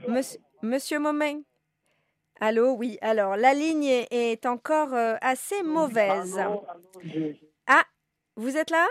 Monsieur, 0.08 0.40
Monsieur 0.62 0.98
Allô, 2.38 2.74
oui. 2.74 2.98
Alors, 3.00 3.36
la 3.36 3.54
ligne 3.54 4.04
est 4.10 4.44
encore 4.44 4.92
euh, 4.92 5.14
assez 5.22 5.62
mauvaise. 5.62 6.38
Vous 8.36 8.56
êtes 8.56 8.70
là? 8.70 8.86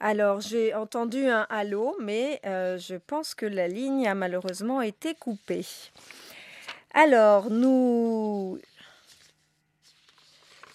Alors, 0.00 0.40
j'ai 0.40 0.74
entendu 0.74 1.26
un 1.26 1.46
allô, 1.48 1.96
mais 2.00 2.40
euh, 2.44 2.76
je 2.78 2.96
pense 2.96 3.34
que 3.34 3.46
la 3.46 3.68
ligne 3.68 4.06
a 4.08 4.14
malheureusement 4.14 4.82
été 4.82 5.14
coupée. 5.14 5.66
Alors, 6.92 7.50
nous... 7.50 8.58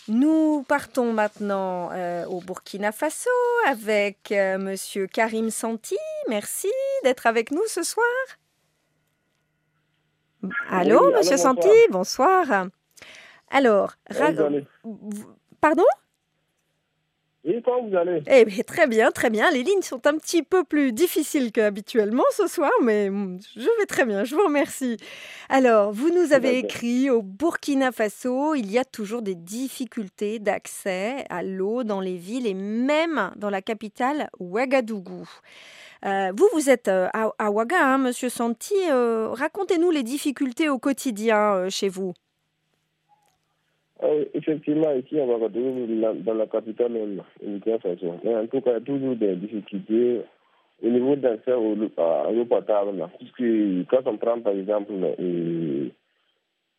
Nous 0.07 0.65
partons 0.67 1.13
maintenant 1.13 1.91
euh, 1.91 2.25
au 2.25 2.41
Burkina 2.41 2.91
Faso 2.91 3.29
avec 3.65 4.31
Monsieur 4.31 5.07
Karim 5.07 5.51
Santi. 5.51 5.97
Merci 6.27 6.71
d'être 7.03 7.27
avec 7.27 7.51
nous 7.51 7.65
ce 7.67 7.83
soir. 7.83 8.05
Allô, 10.69 11.11
Monsieur 11.11 11.37
Santi, 11.37 11.69
bonsoir. 11.91 12.67
Alors, 13.51 13.93
pardon? 15.59 15.83
Oui, 17.43 17.59
comment 17.65 17.87
vous 17.87 17.95
allez 17.95 18.21
Eh 18.27 18.45
bien, 18.45 18.63
très 18.63 18.85
bien, 18.85 19.09
très 19.09 19.31
bien. 19.31 19.49
Les 19.49 19.63
lignes 19.63 19.81
sont 19.81 20.05
un 20.05 20.15
petit 20.17 20.43
peu 20.43 20.63
plus 20.63 20.93
difficiles 20.93 21.51
qu'habituellement 21.51 22.23
ce 22.37 22.45
soir, 22.45 22.71
mais 22.83 23.07
je 23.07 23.79
vais 23.79 23.87
très 23.87 24.05
bien, 24.05 24.23
je 24.23 24.35
vous 24.35 24.43
remercie. 24.43 24.97
Alors, 25.49 25.91
vous 25.91 26.11
nous 26.11 26.33
avez 26.33 26.59
écrit 26.59 27.09
au 27.09 27.23
Burkina 27.23 27.91
Faso, 27.91 28.53
il 28.53 28.71
y 28.71 28.77
a 28.77 28.85
toujours 28.85 29.23
des 29.23 29.33
difficultés 29.33 30.37
d'accès 30.37 31.25
à 31.31 31.41
l'eau 31.41 31.83
dans 31.83 31.99
les 31.99 32.15
villes 32.15 32.45
et 32.45 32.53
même 32.53 33.31
dans 33.37 33.49
la 33.49 33.63
capitale 33.63 34.29
Ouagadougou. 34.39 35.27
Euh, 36.05 36.31
vous, 36.35 36.47
vous 36.53 36.69
êtes 36.69 36.87
euh, 36.87 37.09
à, 37.13 37.51
Ouaga, 37.51 37.93
hein, 37.93 37.97
Monsieur 37.97 38.29
Santi. 38.29 38.75
Euh, 38.89 39.29
racontez-nous 39.31 39.91
les 39.91 40.03
difficultés 40.03 40.69
au 40.69 40.79
quotidien 40.79 41.69
chez 41.69 41.89
vous. 41.89 42.13
Ah 44.01 44.07
effectivement, 44.33 44.91
ici 44.93 45.19
à 45.19 45.25
Ouagadougou, 45.25 45.87
dans 46.23 46.33
la 46.33 46.47
capitale 46.47 46.93
de 47.41 47.77
Faso. 47.77 48.15
Mais 48.23 48.35
en 48.35 48.47
tout 48.47 48.61
cas, 48.61 48.71
il 48.71 48.73
y 48.73 48.77
a 48.77 48.81
toujours 48.81 49.15
des 49.15 49.35
difficultés 49.35 50.21
au 50.83 50.89
niveau 50.89 51.15
d'accès 51.15 51.51
à 51.51 52.31
l'eau 52.31 52.45
potable. 52.45 53.07
Puisque 53.19 53.87
quand 53.89 54.07
on 54.07 54.17
prend 54.17 54.39
par 54.39 54.53
exemple, 54.53 54.93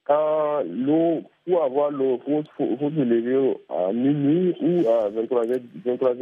quand 0.05 0.63
l'eau, 0.69 1.23
pour 1.47 1.63
avoir 1.63 1.93
l'eau, 1.93 2.21
il 2.27 2.45
faut, 2.57 2.77
faut, 2.77 2.91
se 2.91 3.01
lever 3.01 3.57
à 3.69 3.93
minuit 3.93 4.57
ou 4.61 4.89
à 4.89 5.09
23h, 5.11 5.61
23 5.85 6.15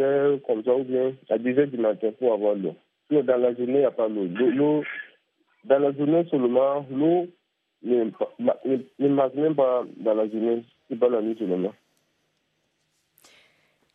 comme 0.46 0.62
ça, 0.64 0.74
ou 0.76 0.84
bien 0.84 1.12
à 1.30 1.38
10h 1.38 1.70
du 1.70 1.78
matin 1.78 2.10
pour 2.18 2.34
avoir 2.34 2.54
l'eau 2.56 2.74
dans 3.10 3.36
la 3.36 3.54
journée, 3.54 3.74
il 3.74 3.78
n'y 3.78 3.84
a 3.84 3.90
pas 3.90 4.08
l'eau. 4.08 4.82
Dans 5.64 5.78
la 5.78 5.92
journée 5.92 6.24
seulement, 6.30 6.86
l'eau 6.90 7.26
ne 7.82 9.08
marche 9.08 9.34
même 9.34 9.54
pas 9.54 9.84
dans 9.96 10.14
la 10.14 10.28
journée, 10.28 10.62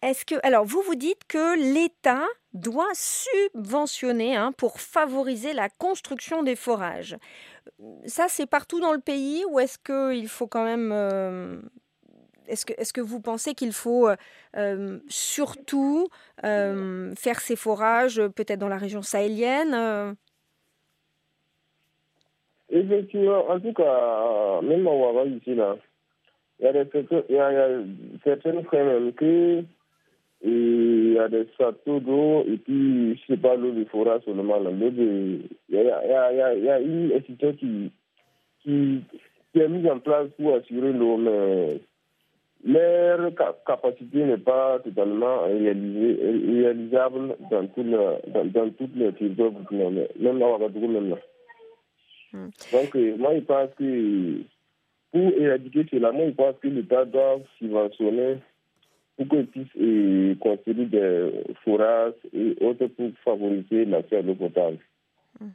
Est-ce 0.01 0.25
que, 0.25 0.35
alors, 0.43 0.65
vous 0.65 0.81
vous 0.81 0.95
dites 0.95 1.25
que 1.27 1.57
l'État 1.73 2.25
doit 2.53 2.93
subventionner 2.93 4.35
hein, 4.35 4.51
pour 4.57 4.79
favoriser 4.79 5.53
la 5.53 5.69
construction 5.69 6.43
des 6.43 6.55
forages. 6.55 7.17
Ça, 8.05 8.25
c'est 8.29 8.45
partout 8.45 8.79
dans 8.79 8.93
le 8.93 8.99
pays 8.99 9.43
ou 9.49 9.59
est-ce 9.59 9.77
qu'il 9.77 10.27
faut 10.27 10.47
quand 10.47 10.63
même 10.63 10.91
euh, 10.93 11.59
est-ce 12.47 12.65
que, 12.65 12.73
est 12.73 12.91
que, 12.93 13.01
vous 13.01 13.19
pensez 13.19 13.55
qu'il 13.55 13.73
faut 13.73 14.07
euh, 14.55 14.99
surtout 15.07 16.07
euh, 16.43 17.13
faire 17.15 17.39
ces 17.39 17.55
forages 17.55 18.21
peut-être 18.35 18.59
dans 18.59 18.69
la 18.69 18.77
région 18.77 19.01
sahélienne 19.01 20.15
Effectivement, 22.69 23.49
en 23.49 23.59
tout 23.59 23.73
cas, 23.73 24.61
même 24.61 24.87
Ouaga 24.87 25.25
ici, 25.25 25.55
là, 25.55 25.75
il 26.59 26.65
y 26.65 26.67
a, 26.67 26.73
des, 26.73 26.89
il 27.29 27.35
y 27.35 27.39
a, 27.39 27.67
certaines 28.23 28.63
fois 28.63 28.83
même 28.83 29.11
que 29.13 29.63
il 30.43 31.13
y 31.13 31.19
a 31.19 31.27
des 31.27 31.47
châteaux 31.57 31.99
d'eau 31.99 32.43
et 32.47 32.57
puis, 32.57 33.15
je 33.15 33.25
sais 33.33 33.37
pas, 33.37 33.55
l'eau 33.55 33.71
de 33.71 33.85
forage 33.85 34.21
seulement. 34.25 34.59
Là, 34.59 34.69
il, 34.71 35.49
y 35.69 35.77
a, 35.77 36.31
il, 36.31 36.37
y 36.37 36.41
a, 36.41 36.53
il 36.53 36.63
y 36.63 36.69
a 36.69 36.79
une 36.79 37.11
institution 37.13 37.53
qui, 37.53 37.91
qui, 38.61 39.01
qui 39.51 39.59
est 39.59 39.67
mise 39.67 39.87
en 39.89 39.99
place 39.99 40.27
pour 40.37 40.55
assurer 40.55 40.93
l'eau, 40.93 41.17
mais 41.17 41.79
leur 42.63 43.33
capacité 43.65 44.23
n'est 44.23 44.37
pas 44.37 44.79
totalement 44.79 45.43
réalisable 45.43 47.35
dans, 47.49 47.67
tout 47.67 47.83
le, 47.83 48.31
dans, 48.31 48.45
dans 48.45 48.69
toutes 48.71 48.95
les 48.95 49.13
territoires 49.13 49.51
même 49.71 50.41
à 50.41 50.45
Ouagadougou 50.47 50.87
même 50.87 51.09
là. 51.09 51.17
Hmm. 52.33 52.49
Donc, 52.73 52.95
euh, 52.95 53.15
moi, 53.17 53.35
je 53.35 53.39
pense 53.41 53.69
que 53.77 54.41
pour 55.15 55.31
éradiquer 55.39 55.85
cela, 55.89 56.11
moi, 56.11 56.25
je 56.25 56.31
pense 56.31 56.55
que 56.61 56.67
l'État 56.67 57.05
doit 57.05 57.39
subventionner 57.57 58.39
pour 59.15 59.29
qu'il 59.29 59.47
puisse 59.47 59.67
euh, 59.79 60.35
construire 60.41 60.89
des 60.89 61.31
forages 61.63 62.11
et 62.33 62.57
autres 62.59 62.87
pour 62.87 63.11
favoriser 63.23 63.85
l'accès 63.85 64.17
à 64.17 64.21
l'eau 64.21 64.35
potable. 64.35 64.77
Hmm. 65.39 65.51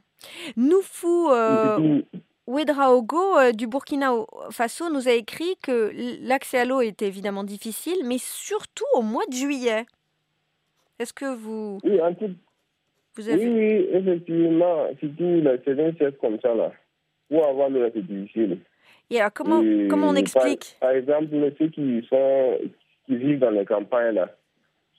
Nous, 0.57 0.81
fous. 0.81 1.29
Euh... 1.29 2.01
Ouedraogo 2.47 3.37
euh, 3.37 3.51
du 3.51 3.67
Burkina 3.67 4.13
Faso 4.49 4.89
nous 4.91 5.07
a 5.07 5.11
écrit 5.11 5.55
que 5.61 5.91
l'accès 6.27 6.57
à 6.57 6.65
l'eau 6.65 6.81
était 6.81 7.05
évidemment 7.05 7.43
difficile, 7.43 7.99
mais 8.03 8.17
surtout 8.17 8.83
au 8.95 9.03
mois 9.03 9.27
de 9.29 9.35
juillet. 9.35 9.85
Est-ce 10.97 11.13
que 11.13 11.35
vous... 11.35 11.77
Oui, 11.83 11.99
vous 13.15 13.29
avez... 13.29 13.47
oui, 13.47 13.87
effectivement, 13.93 14.87
surtout 14.99 15.41
la 15.43 15.63
saison 15.63 15.93
comme 16.19 16.39
ça, 16.39 16.55
là. 16.55 16.71
Pour 17.29 17.45
avoir 17.45 17.69
l'eau, 17.69 17.87
c'est 17.93 18.05
difficile. 18.05 18.57
Et 19.09 19.19
alors, 19.19 19.33
comment, 19.33 19.61
comment 19.89 20.09
on 20.09 20.15
explique 20.15 20.77
par, 20.79 20.91
exemple, 20.91 21.27
ceux 21.59 21.67
qui, 21.67 22.05
sont, 22.09 22.57
qui 23.05 23.15
vivent 23.17 23.39
dans 23.39 23.49
les 23.49 23.65
campagnes, 23.65 24.15
là, 24.15 24.29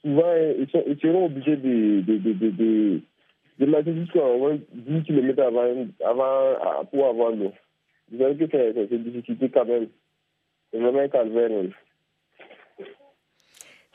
souvent, 0.01 0.33
ils, 0.59 0.67
sont, 0.71 0.83
ils 0.85 0.99
seront 0.99 1.25
obligés 1.25 1.55
de, 1.55 2.01
de, 2.01 2.17
de, 2.17 2.49
de 2.49 3.01
je 3.59 3.65
marcher 3.65 3.93
jusqu'à 3.93 4.21
10 4.73 5.03
km 5.03 5.43
avant, 5.43 5.87
avant 6.03 6.85
pour 6.85 7.07
avoir 7.07 7.31
l'eau. 7.31 7.53
Vous 8.11 8.19
savez 8.19 8.35
que 8.35 8.45
c'est 8.51 8.91
une 8.91 9.03
difficulté 9.03 9.49
quand 9.49 9.65
même. 9.65 9.87
C'est 10.71 10.79
vraiment 10.79 10.99
un 10.99 11.07
calvaire. 11.07 11.49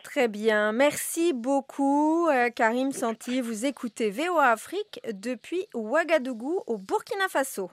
Très 0.04 0.28
bien. 0.28 0.72
Merci 0.72 1.32
beaucoup, 1.34 2.28
euh, 2.28 2.50
Karim 2.50 2.92
Santi. 2.92 3.40
Vous 3.40 3.66
écoutez 3.66 4.10
VOA 4.10 4.46
Afrique 4.46 5.00
depuis 5.12 5.66
Ouagadougou, 5.74 6.62
au 6.66 6.78
Burkina 6.78 7.28
Faso. 7.28 7.70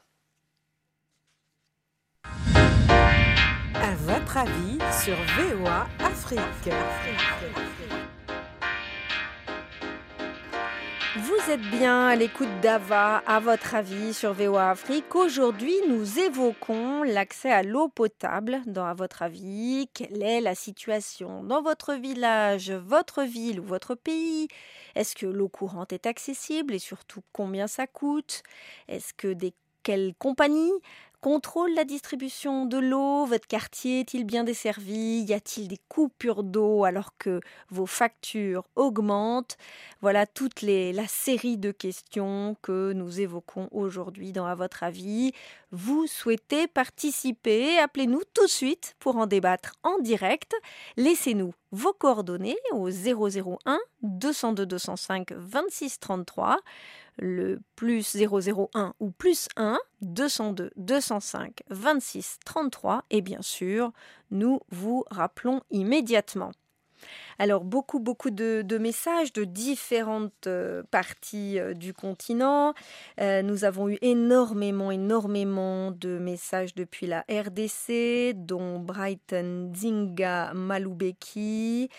À 3.81 3.95
votre 3.95 4.37
avis 4.37 4.77
sur 5.03 5.15
VOA 5.15 5.87
Afrique. 5.99 6.39
Vous 11.17 11.51
êtes 11.51 11.61
bien 11.71 12.07
à 12.07 12.15
l'écoute 12.15 12.49
d'Ava, 12.61 13.17
à 13.25 13.39
votre 13.39 13.75
avis, 13.75 14.13
sur 14.13 14.33
VOA 14.33 14.71
Afrique. 14.71 15.15
Aujourd'hui, 15.15 15.73
nous 15.87 16.19
évoquons 16.19 17.03
l'accès 17.03 17.51
à 17.51 17.63
l'eau 17.63 17.87
potable 17.87 18.61
dans 18.65 18.85
À 18.85 18.93
votre 18.93 19.21
avis. 19.21 19.89
Quelle 19.93 20.23
est 20.23 20.41
la 20.41 20.55
situation 20.55 21.43
dans 21.43 21.61
votre 21.61 21.93
village, 21.93 22.71
votre 22.71 23.23
ville 23.23 23.59
ou 23.59 23.63
votre 23.65 23.95
pays? 23.95 24.47
Est-ce 24.95 25.15
que 25.15 25.25
l'eau 25.25 25.49
courante 25.49 25.93
est 25.93 26.05
accessible 26.05 26.73
et 26.73 26.79
surtout 26.79 27.21
combien 27.31 27.67
ça 27.67 27.87
coûte? 27.87 28.43
Est-ce 28.87 29.13
que 29.13 29.33
des 29.33 29.53
quelles 29.85 30.15
compagnies 30.17 30.73
contrôle 31.25 31.73
la 31.73 31.85
distribution 31.85 32.67
de 32.67 32.77
l'eau? 32.77 33.25
Votre 33.25 33.47
quartier 33.47 34.01
est-il 34.01 34.25
bien 34.25 34.43
desservi? 34.43 35.23
Y 35.27 35.33
a-t-il 35.33 35.67
des 35.67 35.79
coupures 35.89 36.43
d'eau 36.43 36.83
alors 36.83 37.17
que 37.17 37.41
vos 37.71 37.87
factures 37.87 38.63
augmentent? 38.75 39.57
Voilà 40.01 40.27
toute 40.27 40.61
la 40.61 41.07
série 41.07 41.57
de 41.57 41.71
questions 41.71 42.55
que 42.61 42.93
nous 42.93 43.21
évoquons 43.21 43.69
aujourd'hui 43.71 44.33
dans 44.33 44.45
À 44.45 44.53
votre 44.53 44.83
avis. 44.83 45.31
Vous 45.71 46.05
souhaitez 46.05 46.67
participer? 46.67 47.79
Appelez-nous 47.79 48.21
tout 48.35 48.45
de 48.45 48.51
suite 48.51 48.95
pour 48.99 49.17
en 49.17 49.25
débattre 49.25 49.73
en 49.81 49.97
direct. 49.97 50.53
Laissez-nous 50.95 51.55
vos 51.71 51.93
coordonnées 51.93 52.55
au 52.71 52.87
001 52.91 53.79
202 54.03 54.67
205 54.67 55.31
26 55.31 55.99
33 55.99 56.59
le 57.17 57.59
plus 57.75 58.15
001 58.15 58.93
ou 58.99 59.11
plus 59.11 59.47
1, 59.55 59.79
202 60.01 60.71
205 60.75 61.61
26 61.69 62.39
33 62.45 63.03
et 63.09 63.21
bien 63.21 63.41
sûr, 63.41 63.91
nous 64.31 64.59
vous 64.69 65.05
rappelons 65.09 65.61
immédiatement. 65.71 66.51
Alors 67.37 67.65
beaucoup, 67.65 67.99
beaucoup 67.99 68.29
de, 68.29 68.63
messages 68.79 69.33
de 69.33 69.43
différentes 69.43 70.47
euh, 70.47 70.83
parties 70.89 71.59
euh, 71.59 71.73
du 71.73 71.93
continent. 71.93 72.73
Euh, 73.19 73.41
nous 73.41 73.65
avons 73.65 73.89
eu 73.89 73.97
énormément, 74.01 74.89
énormément 74.91 75.91
de 75.91 76.17
messages 76.17 76.73
depuis 76.75 77.07
la 77.07 77.25
RDC, 77.29 78.35
dont 78.35 78.79
Brighton 78.79 79.73
Zinga 79.75 80.53
Malubeki. 80.53 81.89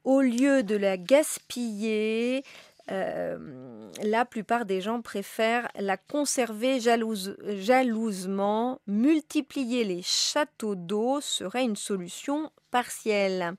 Au 0.08 0.22
lieu 0.22 0.64
de 0.64 0.78
la 0.78 0.96
gaspiller, 0.96 2.46
euh, 2.92 3.38
la 4.04 4.26
plupart 4.26 4.66
des 4.66 4.82
gens 4.82 5.02
préfèrent 5.02 5.68
la 5.76 5.98
conserver 5.98 6.80
jalousement. 6.80 8.80
Multiplier 8.88 9.84
les 9.84 10.02
châteaux 10.02 10.76
d'eau 10.76 11.20
serait 11.22 11.64
une 11.64 11.76
solution 11.76 12.52
partielle. 12.72 13.56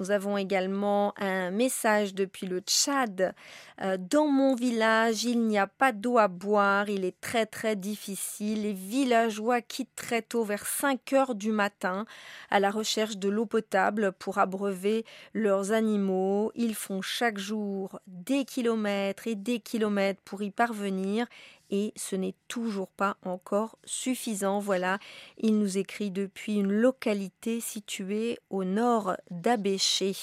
Nous 0.00 0.10
avons 0.10 0.38
également 0.38 1.12
un 1.18 1.50
message 1.50 2.14
depuis 2.14 2.46
le 2.46 2.60
Tchad. 2.60 3.34
Euh, 3.82 3.98
dans 3.98 4.26
mon 4.26 4.54
village, 4.54 5.24
il 5.24 5.42
n'y 5.46 5.58
a 5.58 5.66
pas 5.66 5.92
d'eau 5.92 6.16
à 6.16 6.26
boire, 6.26 6.88
il 6.88 7.04
est 7.04 7.20
très 7.20 7.44
très 7.44 7.76
difficile. 7.76 8.62
Les 8.62 8.72
villageois 8.72 9.60
quittent 9.60 9.94
très 9.96 10.22
tôt 10.22 10.42
vers 10.42 10.64
5 10.64 11.12
heures 11.12 11.34
du 11.34 11.52
matin 11.52 12.06
à 12.50 12.60
la 12.60 12.70
recherche 12.70 13.18
de 13.18 13.28
l'eau 13.28 13.44
potable 13.44 14.12
pour 14.12 14.38
abreuver 14.38 15.04
leurs 15.34 15.72
animaux. 15.72 16.50
Ils 16.54 16.74
font 16.74 17.02
chaque 17.02 17.38
jour 17.38 18.00
des 18.06 18.46
kilomètres 18.46 19.26
et 19.26 19.34
des 19.34 19.60
kilomètres 19.60 20.22
pour 20.24 20.42
y 20.42 20.50
parvenir 20.50 21.26
et 21.70 21.92
ce 21.96 22.16
n'est 22.16 22.34
toujours 22.48 22.88
pas 22.88 23.16
encore 23.24 23.78
suffisant. 23.84 24.58
Voilà, 24.58 24.98
il 25.38 25.58
nous 25.58 25.78
écrit 25.78 26.10
depuis 26.10 26.56
une 26.56 26.72
localité 26.72 27.60
située 27.60 28.38
au 28.50 28.64
nord 28.64 29.16
d'Abéché, 29.30 30.16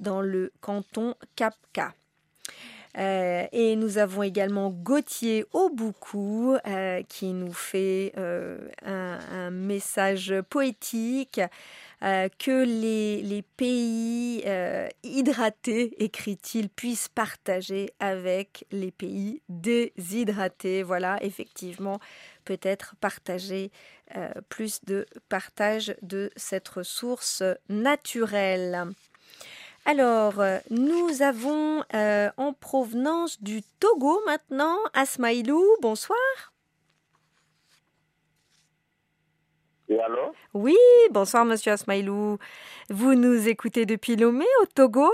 dans 0.00 0.20
le 0.20 0.52
canton 0.60 1.14
Capca. 1.36 1.94
Euh, 2.96 3.46
et 3.50 3.74
nous 3.74 3.98
avons 3.98 4.22
également 4.22 4.70
Gauthier 4.70 5.46
Auboucou 5.52 6.56
euh, 6.66 7.02
qui 7.08 7.32
nous 7.32 7.52
fait 7.52 8.12
euh, 8.16 8.68
un, 8.84 9.50
message 9.50 10.34
poétique 10.48 11.40
que 12.38 12.64
les, 12.64 13.42
pays 13.56 14.44
hydratés, 15.02 15.94
écrit-il, 16.02 16.68
puissent 16.68 17.08
partager 17.08 17.94
avec 17.98 18.66
les 18.70 18.90
pays 18.90 19.42
déshydratés. 19.48 20.82
Voilà, 20.82 21.16
effectivement, 21.22 22.00
peut-être 22.44 22.94
partager 23.00 23.70
plus 24.48 24.84
de 24.84 25.06
partage 25.28 25.96
de 26.02 26.30
cette 26.36 26.68
ressource 26.68 27.42
naturelle. 27.68 28.94
Alors, 29.86 30.40
euh, 30.40 30.58
nous 30.70 31.20
avons 31.20 31.84
euh, 31.94 32.30
en 32.38 32.54
provenance 32.54 33.42
du 33.42 33.62
Togo 33.80 34.18
maintenant, 34.24 34.78
Asmaïlou, 34.94 35.62
bonsoir. 35.82 36.53
Et 39.88 40.00
alors? 40.00 40.32
Oui, 40.54 40.76
bonsoir 41.10 41.44
Monsieur 41.44 41.72
Asmaïlou. 41.72 42.38
Vous 42.88 43.14
nous 43.14 43.48
écoutez 43.48 43.84
depuis 43.86 44.16
Lomé 44.16 44.46
au 44.62 44.66
Togo? 44.66 45.10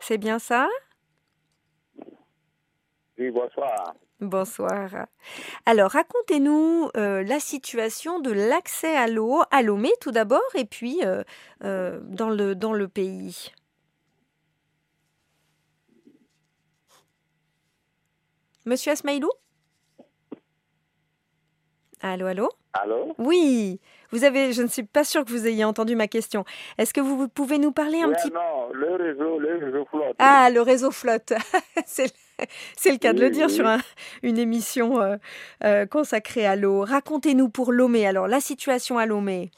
C'est 0.00 0.18
bien 0.18 0.38
ça? 0.38 0.68
Oui, 3.18 3.30
bonsoir. 3.30 3.94
Bonsoir. 4.20 5.06
Alors, 5.66 5.92
racontez-nous 5.92 6.90
euh, 6.96 7.22
la 7.22 7.38
situation 7.38 8.18
de 8.18 8.32
l'accès 8.32 8.96
à 8.96 9.06
l'eau 9.06 9.42
à 9.50 9.62
Lomé 9.62 9.90
tout 10.00 10.10
d'abord 10.10 10.40
et 10.54 10.64
puis 10.64 11.00
dans, 11.60 12.30
le, 12.30 12.54
dans 12.54 12.72
le 12.72 12.88
pays. 12.88 13.52
Monsieur 18.66 18.92
Asmaïlou 18.92 19.30
Allô, 22.02 22.26
allô 22.26 22.48
Allô 22.72 23.14
Oui, 23.18 23.78
vous 24.10 24.24
avez, 24.24 24.52
je 24.52 24.62
ne 24.62 24.68
suis 24.68 24.84
pas 24.84 25.04
sûre 25.04 25.24
que 25.24 25.30
vous 25.30 25.46
ayez 25.46 25.64
entendu 25.64 25.96
ma 25.96 26.06
question. 26.06 26.44
Est-ce 26.78 26.94
que 26.94 27.00
vous 27.00 27.28
pouvez 27.28 27.58
nous 27.58 27.72
parler 27.72 28.00
un 28.00 28.12
petit 28.12 28.30
peu 28.30 28.36
Non, 28.36 28.72
le 28.72 28.94
réseau, 28.94 29.38
le 29.38 29.56
réseau 29.58 29.84
flotte. 29.84 30.16
Ah, 30.18 30.48
le 30.50 30.62
réseau 30.62 30.90
flotte. 30.90 31.34
c'est, 31.86 32.10
le 32.86 32.96
cas 32.98 33.12
de 33.12 33.20
le 33.20 33.30
dire 33.30 33.50
sur 33.50 33.66
une 34.22 34.38
émission 34.38 35.00
euh, 35.00 35.16
euh, 35.64 35.84
consacrée 35.84 36.46
à 36.46 36.56
l'eau. 36.56 36.82
Racontez-nous 36.82 37.50
pour 37.50 37.70
Lomé, 37.70 38.06
alors, 38.06 38.28
la 38.28 38.40
situation 38.40 38.96
à 38.96 39.04
Lomé. 39.04 39.50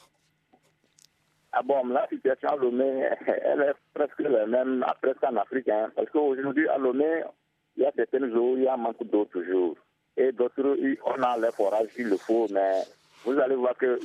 Ah 1.53 1.61
bon, 1.63 1.85
la 1.87 2.07
situation 2.09 2.49
à 2.49 2.55
Lomé, 2.57 3.07
elle 3.27 3.61
est 3.61 3.73
presque 3.93 4.19
la 4.19 4.47
même, 4.47 4.83
presque 5.01 5.23
en 5.23 5.37
Afrique. 5.37 5.69
Hein, 5.69 5.91
parce 5.95 6.09
qu'aujourd'hui, 6.09 6.67
à 6.67 6.77
Lomé, 6.77 7.23
il 7.77 7.83
y 7.83 7.85
a 7.85 7.91
certaines 7.95 8.35
eaux, 8.35 8.55
il 8.57 8.63
y 8.63 8.67
a 8.67 8.73
un 8.73 8.77
manque 8.77 9.03
d'eau 9.03 9.25
toujours. 9.25 9.77
Et 10.17 10.31
d'autres, 10.31 10.77
on 11.05 11.23
a 11.23 11.37
les 11.37 11.51
forages 11.51 11.89
s'il 11.95 12.09
le 12.09 12.17
faut, 12.17 12.47
mais 12.51 12.83
vous 13.25 13.39
allez 13.39 13.55
voir 13.55 13.75
que 13.75 13.99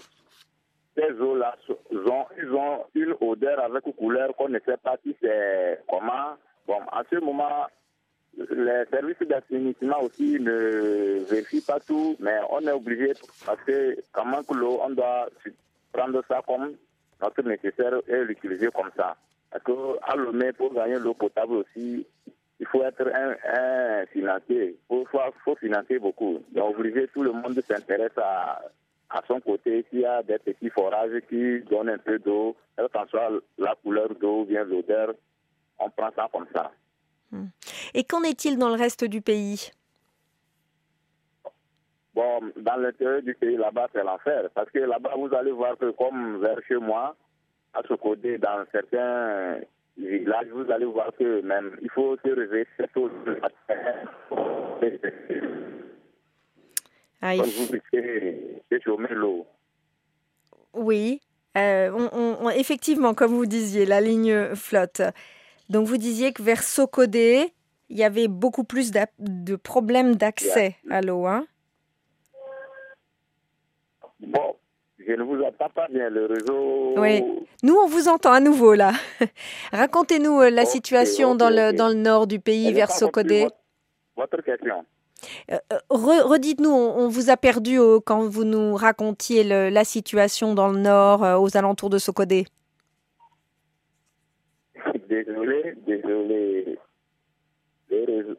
ces 0.97 1.13
eaux-là, 1.21 1.57
ils 1.91 2.53
ont 2.53 2.85
une 2.95 3.15
odeur 3.21 3.61
avec 3.61 3.87
une 3.87 3.93
couleur 3.93 4.35
qu'on 4.35 4.49
ne 4.49 4.59
sait 4.61 4.77
pas 4.79 4.97
si 5.05 5.15
c'est 5.21 5.81
comment. 5.89 6.37
Bon, 6.67 6.81
à 6.91 7.03
ce 7.11 7.17
moment, 7.17 7.67
les 8.37 8.85
services 8.91 9.29
d'assainissement 9.29 10.01
aussi 10.03 10.39
ne 10.41 11.25
vérifient 11.31 11.61
pas 11.61 11.81
tout, 11.81 12.17
mais 12.21 12.39
on 12.51 12.67
est 12.67 12.73
obligé, 12.73 13.13
parce 13.45 13.61
que 13.63 13.97
quand 14.13 14.25
manque 14.25 14.55
l'eau, 14.55 14.81
on 14.83 14.91
doit 14.91 15.29
prendre 15.93 16.23
ça 16.29 16.43
comme 16.47 16.75
notre 17.21 17.43
nécessaire 17.43 17.95
et 18.09 18.25
l'utiliser 18.25 18.69
comme 18.69 18.91
ça. 18.97 19.17
Parce 19.51 19.65
qu'à 19.65 20.17
Lomé, 20.17 20.53
pour 20.53 20.73
gagner 20.75 20.99
l'eau 20.99 21.15
potable 21.15 21.55
aussi, 21.55 22.07
il 22.61 22.67
faut 22.67 22.83
être 22.83 23.07
un, 23.07 24.07
financier. 24.07 24.77
Il 24.91 25.05
faut, 25.45 25.57
financer 25.57 25.99
beaucoup. 25.99 26.43
Donc, 26.53 26.77
obliger 26.77 27.09
tout 27.09 27.23
le 27.23 27.33
monde 27.33 27.61
s'intéresse 27.61 28.17
à, 28.17 28.61
à 29.11 29.23
son 29.27 29.41
côté. 29.41 29.85
S'il 29.91 30.01
y 30.01 30.07
a 30.07 30.23
des 30.23 30.39
petits 30.39 30.71
forages 30.71 31.21
qui 31.29 31.61
donnent 31.61 31.91
un 31.91 31.99
peu 31.99 32.19
d'eau, 32.19 32.57
quelle 32.77 32.89
que 32.89 33.11
soit 33.11 33.31
la 33.59 33.75
couleur 33.83 34.15
d'eau 34.15 34.45
bien 34.45 34.65
l'odeur, 34.65 35.15
on 35.79 35.91
prend 35.91 36.11
ça 36.17 36.29
comme 36.33 36.47
ça. 36.53 36.73
Hmm. 37.31 37.47
Et 37.95 38.05
qu'en 38.05 38.23
est-il 38.23 38.59
dans 38.59 38.69
le 38.69 38.75
reste 38.75 39.05
du 39.05 39.21
pays? 39.21 39.71
Bon, 42.15 42.41
dans 42.57 42.77
l'intérieur 42.77 43.23
du 43.23 43.35
pays, 43.35 43.57
là-bas, 43.57 43.89
c'est 43.93 44.03
l'enfer. 44.03 44.49
Parce 44.53 44.69
que 44.71 44.81
là-bas, 44.81 45.13
vous 45.17 45.33
allez 45.35 45.53
voir 45.53 45.79
que 45.79 45.91
comme 45.93 46.41
vers 46.41 46.59
chez 46.67 46.77
moi, 46.77 47.15
à 47.75 47.83
ce 47.87 47.95
côté, 47.95 48.39
dans 48.39 48.65
certains 48.73 49.61
Là, 49.99 50.43
vous 50.53 50.71
allez 50.71 50.85
voir 50.85 51.11
que 51.19 51.41
même, 51.43 51.77
il 51.83 51.91
faut 51.91 52.17
se 52.25 52.31
réveiller 52.31 52.67
tôt 52.95 53.11
le 53.27 53.41
vous 57.21 57.73
risquez 57.73 58.63
chômer 58.85 59.09
l'eau. 59.11 59.45
Oui, 60.73 61.21
euh, 61.57 61.91
on, 62.13 62.49
effectivement, 62.51 63.15
comme 63.15 63.33
vous 63.33 63.47
disiez, 63.47 63.87
la 63.87 64.01
ligne 64.01 64.55
flotte. 64.55 65.03
Donc 65.69 65.87
vous 65.87 65.97
disiez 65.97 66.33
que 66.33 66.43
vers 66.43 66.63
Sokodé, 66.63 67.53
il 67.89 67.99
y 67.99 68.05
avait 68.05 68.29
beaucoup 68.29 68.65
plus 68.65 68.93
de 68.93 69.57
problèmes 69.57 70.15
d'accès 70.15 70.77
à 70.89 71.01
l'eau. 71.01 71.27
Hein 71.27 71.47
bon, 74.21 74.57
je 75.09 75.15
ne 75.15 75.23
vous 75.23 75.43
entends 75.43 75.71
pas 75.71 75.89
bien, 75.89 76.11
le 76.11 76.27
réseau. 76.27 76.95
Oui, 76.99 77.25
nous 77.63 77.75
on 77.75 77.87
vous 77.87 78.09
entend 78.09 78.33
à 78.33 78.41
nouveau 78.41 78.75
là. 78.75 78.93
Racontez-nous 79.73 80.43
euh, 80.43 80.51
la 80.51 80.67
situation 80.67 81.35
dans, 81.35 81.49
le, 81.49 81.73
dans 81.73 81.89
le 81.89 81.95
nord 81.95 82.27
du 82.27 82.41
pays, 82.41 82.75
vers 82.75 82.91
Sokodé. 82.91 83.49
Votre, 84.17 84.43
question. 84.43 84.85
Euh, 85.51 85.57
euh, 85.73 85.79
redites-nous, 85.91 86.71
on, 86.71 87.09
vous 87.09 87.31
a 87.31 87.39
perdu 87.39 87.79
quand 88.05 88.29
vous 88.29 88.45
nous 88.45 88.75
racontiez 88.75 89.45
la 89.45 89.85
situation 89.85 90.55
dans 90.55 90.69
le 90.69 90.79
nord, 90.79 91.41
aux 91.41 91.57
alentours 91.57 91.89
de 91.89 91.99
Sokodé. 91.99 92.47
Désolé, 95.09 95.75
désolé. 95.87 96.79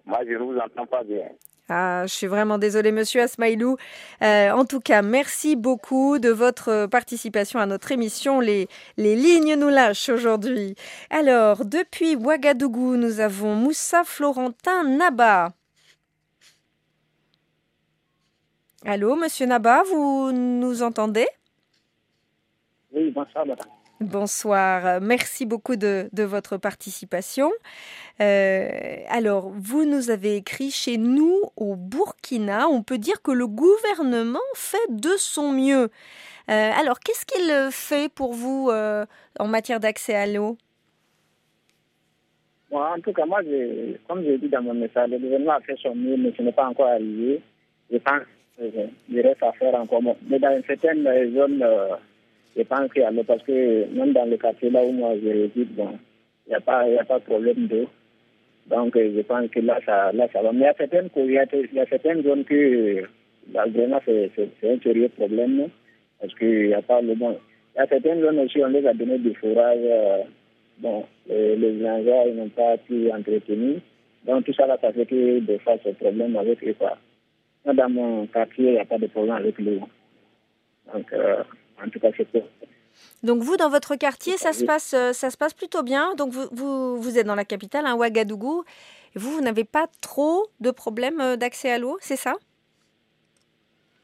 Moi, 0.05 0.19
je 0.25 0.33
ne 0.33 0.37
vous 0.37 0.57
entends 0.57 0.85
pas 0.85 1.03
bien. 1.03 1.29
Ah, 1.71 2.07
je 2.07 2.13
suis 2.13 2.25
vraiment 2.25 2.57
désolée, 2.57 2.91
monsieur 2.91 3.21
Asmailou. 3.21 3.77
Euh, 4.23 4.51
en 4.51 4.65
tout 4.65 4.79
cas, 4.79 5.03
merci 5.03 5.55
beaucoup 5.55 6.17
de 6.17 6.29
votre 6.29 6.87
participation 6.87 7.59
à 7.59 7.67
notre 7.67 7.91
émission. 7.91 8.39
Les, 8.39 8.67
les 8.97 9.15
lignes 9.15 9.53
nous 9.55 9.69
lâchent 9.69 10.09
aujourd'hui. 10.09 10.73
Alors, 11.11 11.65
depuis 11.65 12.15
Ouagadougou, 12.15 12.95
nous 12.97 13.19
avons 13.19 13.53
Moussa 13.53 14.03
Florentin 14.03 14.83
Naba. 14.83 15.49
Allô, 18.85 19.15
monsieur 19.15 19.45
Naba, 19.45 19.83
vous 19.83 20.31
nous 20.31 20.81
entendez? 20.81 21.27
Oui, 22.91 23.11
bonsoir, 23.11 23.45
madame. 23.45 23.67
Bonsoir, 24.01 25.01
merci 25.01 25.45
beaucoup 25.45 25.75
de, 25.75 26.09
votre 26.23 26.55
participation. 26.55 27.51
Euh, 28.21 28.69
alors, 29.09 29.49
vous 29.53 29.83
nous 29.83 30.09
avez 30.09 30.37
écrit 30.37 30.71
chez 30.71 30.97
nous 30.97 31.35
au 31.57 31.75
Burkina, 31.75 32.69
on 32.69 32.81
peut 32.81 32.97
dire 32.97 33.21
que 33.21 33.31
le 33.31 33.45
gouvernement 33.45 34.39
fait 34.55 34.77
de 34.89 35.09
son 35.17 35.51
mieux. 35.51 35.89
Euh, 36.49 36.71
alors, 36.79 37.01
qu'est-ce 37.01 37.25
qu'il 37.25 37.71
fait 37.71 38.09
pour 38.09 38.31
vous 38.31 38.69
euh, 38.71 39.05
en 39.37 39.47
matière 39.47 39.81
d'accès 39.81 40.15
à 40.15 40.27
l'eau? 40.27 40.57
En 42.71 43.01
tout 43.01 43.11
cas, 43.11 43.25
moi, 43.25 43.41
comme 44.07 44.23
j'ai 44.23 44.37
dit 44.37 44.47
dans 44.47 44.61
mon 44.61 44.75
message, 44.75 45.09
le 45.09 45.19
gouvernement 45.19 45.57
a 45.57 45.59
fait 45.59 45.75
son 45.83 45.93
mieux, 45.93 46.15
mais 46.15 46.31
ce 46.37 46.41
n'est 46.41 46.53
pas 46.53 46.69
encore 46.69 46.87
arrivé. 46.87 47.41
Je 47.91 47.97
pense 47.97 48.21
qu'il 48.57 49.21
reste 49.21 49.43
à 49.43 49.51
faire 49.51 49.75
encore. 49.75 50.01
Mais 50.29 50.39
dans 50.39 50.61
certaines 50.65 51.03
zones 51.33 51.65
je 52.59 52.63
pense 52.65 52.91
qu'il 52.91 53.01
y 53.01 53.05
a 53.05 53.11
parce 53.25 53.43
que 53.43 53.85
même 53.93 54.11
dans 54.11 54.29
le 54.29 54.35
quartier 54.35 54.69
là 54.69 54.83
où 54.83 54.91
moi 54.91 55.13
je 55.23 55.29
réside, 55.29 55.73
bon, 55.75 55.97
il 56.45 56.49
n'y 56.49 56.55
a, 56.55 56.59
pas, 56.59 56.81
a 56.81 57.05
pas 57.05 57.19
de 57.19 57.23
problème 57.23 57.67
d'eau. 57.67 57.87
Donc 58.67 58.97
je 58.97 59.21
pense 59.21 59.49
que 59.49 59.61
là 59.61 59.79
ça, 59.85 60.11
là, 60.11 60.27
ça 60.33 60.41
va. 60.41 60.51
Mais 60.51 60.59
il 60.59 60.63
y 60.63 60.67
a 60.67 60.73
certaines, 60.73 61.09
il 61.15 61.31
y 61.31 61.37
a, 61.37 61.45
il 61.53 61.73
y 61.73 61.79
a 61.79 61.85
certaines 61.85 62.23
zones 62.23 62.43
que 62.43 63.03
là, 63.53 63.65
vraiment 63.67 64.01
c'est 64.05 64.31
un 64.63 64.79
sérieux 64.83 65.09
problème. 65.09 65.69
Parce 66.19 66.35
qu'il 66.35 66.67
n'y 66.67 66.73
a 66.73 66.81
pas 66.81 67.01
le 67.01 67.15
bon. 67.15 67.37
Il 67.75 67.79
y 67.79 67.81
a 67.81 67.87
certaines 67.87 68.21
zones 68.21 68.39
aussi, 68.39 68.61
on 68.61 68.67
les 68.67 68.85
a 68.85 68.93
donné 68.93 69.17
du 69.19 69.33
fourrage. 69.35 69.79
Euh, 69.81 70.23
bon, 70.79 71.05
les, 71.29 71.55
les 71.55 71.71
ils 71.77 72.35
n'ont 72.35 72.49
pas 72.49 72.77
pu 72.77 73.09
entretenir. 73.09 73.79
Donc 74.25 74.43
tout 74.43 74.53
ça 74.53 74.67
là, 74.67 74.77
ça 74.81 74.91
fait 74.91 75.05
que 75.05 75.39
des 75.39 75.59
fois 75.59 75.77
c'est 75.83 75.97
problème 75.97 76.35
avec 76.35 76.61
eux. 76.67 76.75
Dans 77.73 77.89
mon 77.89 78.27
quartier, 78.27 78.65
il 78.65 78.73
n'y 78.73 78.79
a 78.79 78.85
pas 78.85 78.97
de 78.97 79.07
problème 79.07 79.35
avec 79.35 79.57
l'eau. 79.59 79.79
Donc, 80.93 81.13
euh, 81.13 81.43
en 81.85 81.89
tout 81.89 81.99
cas, 81.99 82.09
c'est 82.15 82.27
donc 83.23 83.41
vous, 83.41 83.57
dans 83.57 83.69
votre 83.69 83.95
quartier, 83.95 84.37
ça 84.37 84.53
se 84.53 84.63
passe, 84.63 84.93
euh, 84.93 85.11
ça 85.13 85.29
se 85.29 85.37
passe 85.37 85.53
plutôt 85.53 85.83
bien. 85.83 86.15
Donc 86.15 86.31
vous, 86.31 86.47
vous, 86.51 87.01
vous 87.01 87.17
êtes 87.17 87.27
dans 87.27 87.35
la 87.35 87.45
capitale, 87.45 87.85
hein, 87.85 87.95
Ouagadougou. 87.95 88.63
Et 89.15 89.19
vous, 89.19 89.31
vous 89.31 89.41
n'avez 89.41 89.65
pas 89.65 89.87
trop 90.01 90.45
de 90.59 90.71
problèmes 90.71 91.19
euh, 91.19 91.35
d'accès 91.35 91.71
à 91.71 91.79
l'eau, 91.79 91.97
c'est 91.99 92.15
ça? 92.15 92.35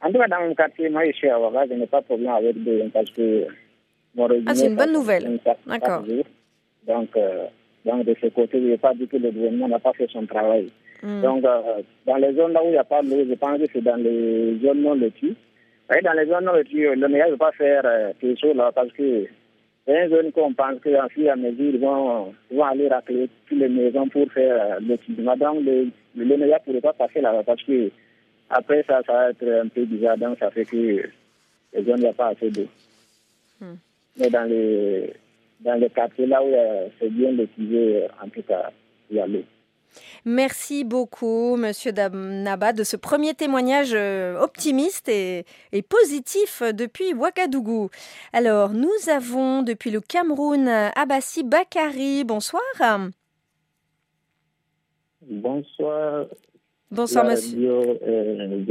En 0.01 0.11
tout 0.11 0.19
cas, 0.19 0.27
dans 0.27 0.41
mon 0.41 0.53
quartier, 0.53 0.89
moi, 0.89 1.05
je 1.05 1.11
suis 1.13 1.29
à 1.29 1.39
Ouagadougou, 1.39 1.75
je 1.75 1.79
n'ai 1.79 1.87
pas 1.87 2.01
de 2.01 2.05
problème 2.05 2.31
avec 2.31 2.55
l'eau 2.57 2.89
parce 2.93 3.09
que 3.11 3.47
Ah, 4.47 4.55
c'est 4.55 4.67
une 4.67 4.75
bonne 4.75 4.93
nouvelle. 4.93 5.39
D'accord. 5.65 6.03
Donc, 6.85 7.09
euh, 7.15 7.45
donc, 7.85 8.05
de 8.05 8.15
ce 8.21 8.27
côté, 8.27 8.59
je 8.61 8.67
n'ai 8.67 8.77
pas 8.77 8.93
dit 8.93 9.07
que 9.07 9.17
le 9.17 9.31
gouvernement 9.31 9.69
n'a 9.69 9.79
pas 9.79 9.93
fait 9.93 10.09
son 10.11 10.25
travail. 10.25 10.71
Hmm. 11.01 11.21
Donc, 11.21 11.43
dans 12.05 12.15
les 12.17 12.33
zones 12.33 12.53
là 12.53 12.63
où 12.63 12.67
il 12.67 12.71
n'y 12.71 12.77
a 12.77 12.83
pas 12.83 13.01
d'eau, 13.01 13.23
je 13.27 13.33
pense 13.35 13.59
que 13.59 13.65
c'est 13.71 13.81
dans 13.81 13.95
les 13.95 14.59
zones 14.59 14.81
non 14.81 14.95
loties 15.89 16.03
dans 16.03 16.13
les 16.13 16.25
zones 16.25 16.49
où 16.49 16.53
le 16.53 17.07
meilleur 17.07 17.29
ne 17.29 17.35
pas 17.35 17.51
faire 17.51 17.81
euh, 17.85 18.13
quelque 18.19 18.39
chose 18.39 18.55
là 18.55 18.71
parce 18.73 18.91
que 18.93 19.27
c'est 19.85 20.03
une 20.03 20.09
zone 20.09 20.31
qu'on 20.31 20.53
pense 20.53 20.81
qu'en 20.83 21.07
fur 21.09 21.25
et 21.25 21.29
à 21.29 21.35
mesure, 21.35 21.75
ils 21.75 21.79
vont, 21.79 22.33
vont 22.51 22.63
aller 22.63 22.87
racler 22.87 23.29
toutes 23.47 23.59
les 23.59 23.69
maisons 23.69 24.07
pour 24.09 24.31
faire 24.31 24.55
euh, 24.59 24.79
le 24.79 24.97
climat. 24.97 25.35
Donc, 25.35 25.63
le, 25.63 25.89
le 26.15 26.37
meilleur 26.37 26.59
ne 26.59 26.65
pourrait 26.65 26.81
pas 26.81 26.93
passer 26.93 27.21
là 27.21 27.43
parce 27.45 27.61
que 27.63 27.91
après 28.49 28.83
ça, 28.87 29.01
ça 29.05 29.13
va 29.13 29.29
être 29.29 29.47
un 29.47 29.67
peu 29.67 29.85
bizarre. 29.85 30.17
Donc, 30.17 30.39
ça 30.39 30.49
fait 30.49 30.65
que 30.65 30.75
les 30.75 31.83
zones, 31.83 31.97
il 31.97 32.01
n'y 32.01 32.07
a 32.07 32.13
pas 32.13 32.29
assez 32.29 32.49
d'eau. 32.49 32.67
Hmm. 33.61 33.75
Mais 34.17 34.29
dans 34.29 34.49
les, 34.49 35.13
dans 35.59 35.79
les 35.79 35.89
quartiers 35.89 36.25
là 36.25 36.41
où 36.43 36.47
euh, 36.47 36.87
c'est 36.99 37.11
bien 37.11 37.31
localisé, 37.31 38.07
en 38.23 38.29
tout 38.29 38.41
cas, 38.41 38.71
il 39.11 39.17
y 39.17 39.19
a 39.19 39.27
l'eau. 39.27 39.43
Merci 40.25 40.83
beaucoup, 40.83 41.55
Monsieur 41.55 41.91
Naba, 41.91 42.73
de 42.73 42.83
ce 42.83 42.97
premier 42.97 43.33
témoignage 43.33 43.93
euh, 43.93 44.39
optimiste 44.39 45.09
et, 45.09 45.45
positif 45.89 46.61
depuis 46.61 47.13
Ouagadougou. 47.13 47.89
Alors, 48.33 48.71
nous 48.71 49.09
avons 49.09 49.61
depuis 49.61 49.91
le 49.91 50.01
Cameroun 50.01 50.67
Abassi 50.67 51.43
Bakari. 51.43 52.23
Bonsoir. 52.23 52.61
Bonsoir. 55.21 56.25
Bonsoir, 56.95 57.25
monsieur. 57.25 57.99
Euh, 58.07 58.63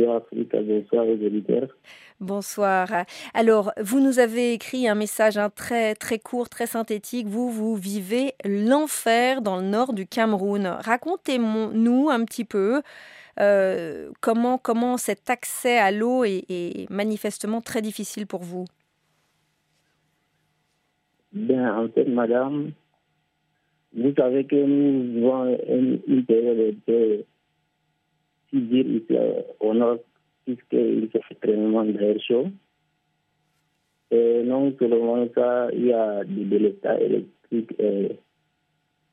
bonsoir. 2.20 2.88
Alors, 3.34 3.72
vous 3.82 4.00
nous 4.00 4.18
avez 4.18 4.54
écrit 4.54 4.88
un 4.88 4.94
message 4.94 5.38
très 5.54 5.94
très 5.94 6.18
court, 6.18 6.48
très 6.48 6.66
synthétique. 6.66 7.26
Vous, 7.26 7.50
vous 7.50 7.76
vivez 7.76 8.32
l'enfer 8.44 9.42
dans 9.42 9.56
le 9.56 9.64
nord 9.64 9.92
du 9.92 10.06
Cameroun. 10.06 10.66
Racontez-nous 10.66 12.08
un 12.08 12.24
petit 12.24 12.46
peu 12.46 12.80
euh, 13.40 14.10
comment, 14.20 14.56
comment 14.56 14.96
cet 14.96 15.28
accès 15.28 15.76
à 15.76 15.90
l'eau 15.90 16.24
est, 16.24 16.88
manifestement 16.90 17.60
très 17.60 17.82
difficile 17.82 18.26
pour 18.26 18.42
vous. 18.42 18.64
Bien, 21.32 21.76
en 21.78 21.88
fait, 21.88 22.06
madame, 22.06 22.70
vous 23.94 24.14
savez 24.16 24.44
que 24.44 24.56
nous 24.56 25.12
vivons 25.12 25.58
une, 26.06 26.24
période 26.24 26.76
de 26.86 27.24
ici 28.54 29.04
au 29.60 29.74
nord 29.74 29.98
puisqu'il 30.44 31.08
fait 31.10 31.22
extrêmement 31.30 31.84
d'air 31.84 32.16
chaud. 32.20 32.46
Et 34.10 34.42
non 34.44 34.74
seulement 34.78 35.26
ça, 35.34 35.68
il 35.72 35.86
y 35.86 35.92
a 35.92 36.24
du 36.24 36.44
délestage 36.44 37.00
électrique. 37.00 37.74
Et 37.78 38.16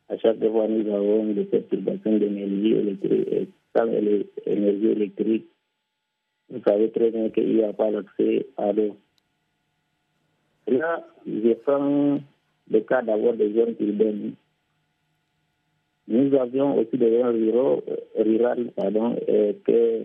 à 0.09 0.17
chaque 0.17 0.39
fois, 0.39 0.67
nous 0.67 0.93
avons 0.93 1.25
des 1.33 1.45
perturbations 1.45 2.17
d'énergie 2.17 2.73
électrique. 2.73 3.49
Sans 3.75 3.85
l'énergie 3.85 4.87
électrique, 4.87 5.47
vous 6.49 6.61
savez 6.67 6.91
très 6.91 7.09
bien 7.11 7.29
qu'il 7.29 7.55
n'y 7.55 7.63
a 7.63 7.71
pas 7.71 7.89
d'accès 7.91 8.45
à 8.57 8.73
l'eau. 8.73 8.97
Là, 10.67 11.07
je 11.25 11.53
prends 11.53 12.19
le 12.69 12.79
cas 12.81 13.01
d'avoir 13.01 13.33
des 13.33 13.53
zones 13.53 13.75
urbaines. 13.79 14.33
Nous 16.11 16.35
avions 16.35 16.77
aussi 16.77 16.97
des 16.97 17.21
zones 17.21 17.51
rurales, 18.17 18.71
pardon, 18.75 19.15
et 19.29 19.55
que 19.65 20.03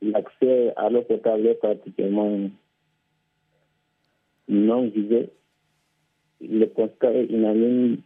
l'accès 0.00 0.72
à 0.76 0.88
l'eau 0.90 1.02
potable 1.02 1.48
est 1.48 1.54
pratiquement 1.54 2.48
non 4.48 4.82
visé. 4.86 5.30
Le 6.40 6.66
constat 6.66 7.14
est 7.14 7.26
unanime 7.26 7.96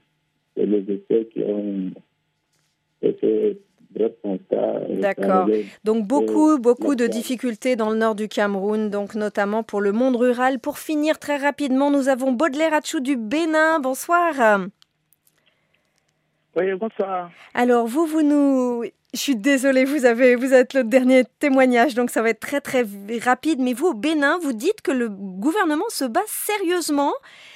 et 0.57 0.64
les 0.64 0.90
essais 0.90 1.29
qui 1.35 1.42
ont 1.42 1.90
été 3.03 3.61
D'accord. 5.01 5.49
Donc 5.85 6.07
beaucoup, 6.07 6.59
beaucoup 6.59 6.95
de 6.95 7.07
difficultés 7.07 7.77
dans 7.77 7.90
le 7.90 7.97
nord 7.97 8.14
du 8.14 8.27
Cameroun, 8.27 8.88
donc 8.88 9.14
notamment 9.14 9.62
pour 9.62 9.83
le 9.83 9.92
monde 9.92 10.16
rural. 10.16 10.59
Pour 10.59 10.79
finir 10.79 11.18
très 11.18 11.37
rapidement, 11.37 11.90
nous 11.90 12.09
avons 12.09 12.33
Baudelaire 12.33 12.73
Achou 12.73 13.01
du 13.01 13.18
Bénin. 13.18 13.81
Bonsoir. 13.81 14.68
Oui, 16.57 16.73
bonsoir. 16.75 17.31
Alors 17.55 17.87
vous, 17.87 18.07
vous 18.07 18.23
nous 18.23 18.85
je 19.15 19.19
suis 19.19 19.37
désolée, 19.37 19.85
vous, 19.85 20.07
avez, 20.07 20.37
vous 20.37 20.55
êtes 20.55 20.73
le 20.73 20.85
dernier 20.85 21.25
témoignage, 21.38 21.95
donc 21.95 22.09
ça 22.09 22.23
va 22.23 22.31
être 22.31 22.41
très 22.41 22.62
très 22.62 22.85
rapide. 23.23 23.59
Mais 23.61 23.75
vous, 23.75 23.88
au 23.88 23.95
Bénin, 23.95 24.38
vous 24.43 24.55
dites 24.55 24.81
que 24.81 24.91
le 24.91 25.11
gouvernement 25.11 25.88
se 25.88 26.05
bat 26.07 26.23
sérieusement. 26.27 27.12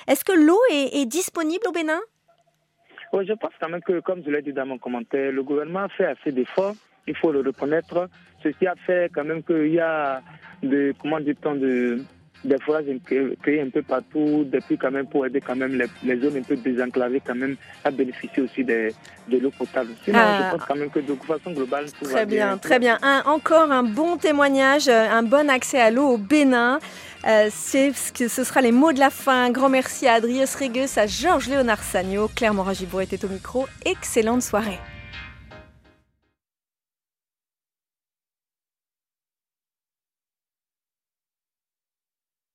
Est-ce 0.06 0.22
que 0.22 0.32
l'eau 0.32 0.60
est, 0.70 1.06
disponible 1.06 1.66
au 1.66 1.72
Bénin? 1.72 2.00
Oui, 3.12 3.24
je 3.26 3.32
pense 3.32 3.52
quand 3.58 3.70
même 3.70 3.80
que, 3.80 4.00
comme 4.00 4.22
je 4.22 4.30
l'ai 4.30 4.42
dit 4.42 4.52
dans 4.52 4.66
mon 4.66 4.76
commentaire, 4.76 5.32
le 5.32 5.42
gouvernement 5.42 5.84
a 5.84 5.88
fait 5.88 6.04
assez 6.04 6.30
d'efforts. 6.30 6.74
Il 7.06 7.16
faut 7.16 7.32
le 7.32 7.40
reconnaître. 7.40 8.10
Ceci 8.42 8.66
a 8.66 8.74
fait 8.86 9.10
quand 9.14 9.24
même 9.24 9.42
qu'il 9.42 9.72
y 9.72 9.80
a 9.80 10.20
de, 10.62 10.92
comment 11.00 11.20
dit-on, 11.20 11.54
de, 11.54 12.02
des 12.44 12.58
forages 12.58 12.84
créés 13.42 13.60
un 13.60 13.70
peu 13.70 13.82
partout, 13.82 14.46
depuis 14.50 14.76
quand 14.76 14.90
même 14.90 15.06
pour 15.06 15.26
aider 15.26 15.40
quand 15.40 15.56
même 15.56 15.80
les, 16.02 16.20
zones 16.20 16.36
un 16.36 16.42
peu 16.42 16.56
désenclavées 16.56 17.22
quand 17.24 17.34
même 17.34 17.56
à 17.84 17.90
bénéficier 17.90 18.42
aussi 18.42 18.64
de, 18.64 18.90
de 19.28 19.38
l'eau 19.38 19.50
potable. 19.50 19.90
Sinon, 20.04 20.18
je 20.18 20.22
ah. 20.24 20.48
pense 20.52 20.64
quand 20.66 20.76
même 20.76 20.90
que 20.90 21.00
de 21.00 21.14
façon 21.14 21.52
globale, 21.52 21.86
tout 21.92 22.04
très 22.04 22.26
bien. 22.26 22.58
Très 22.58 22.78
bien, 22.78 22.98
encore 23.24 23.70
un 23.70 23.82
bon 23.82 24.16
témoignage, 24.16 24.88
un 24.88 25.22
bon 25.22 25.50
accès 25.50 25.80
à 25.80 25.90
l'eau 25.90 26.08
au 26.08 26.18
Bénin. 26.18 26.78
Euh, 27.26 27.48
c'est 27.50 27.92
ce, 27.92 28.28
ce 28.28 28.44
sera 28.44 28.60
les 28.60 28.72
mots 28.72 28.92
de 28.92 29.00
la 29.00 29.10
fin. 29.10 29.50
Grand 29.50 29.68
merci 29.68 30.06
à 30.06 30.14
Adrius 30.14 30.54
Regus, 30.54 30.96
à 30.96 31.06
Georges 31.06 31.48
Léonard 31.48 31.82
Sagno. 31.82 32.28
Claire 32.28 32.54
Moragibourg 32.54 33.00
était 33.00 33.24
au 33.24 33.28
micro. 33.28 33.66
Excellente 33.84 34.42
soirée. 34.42 34.78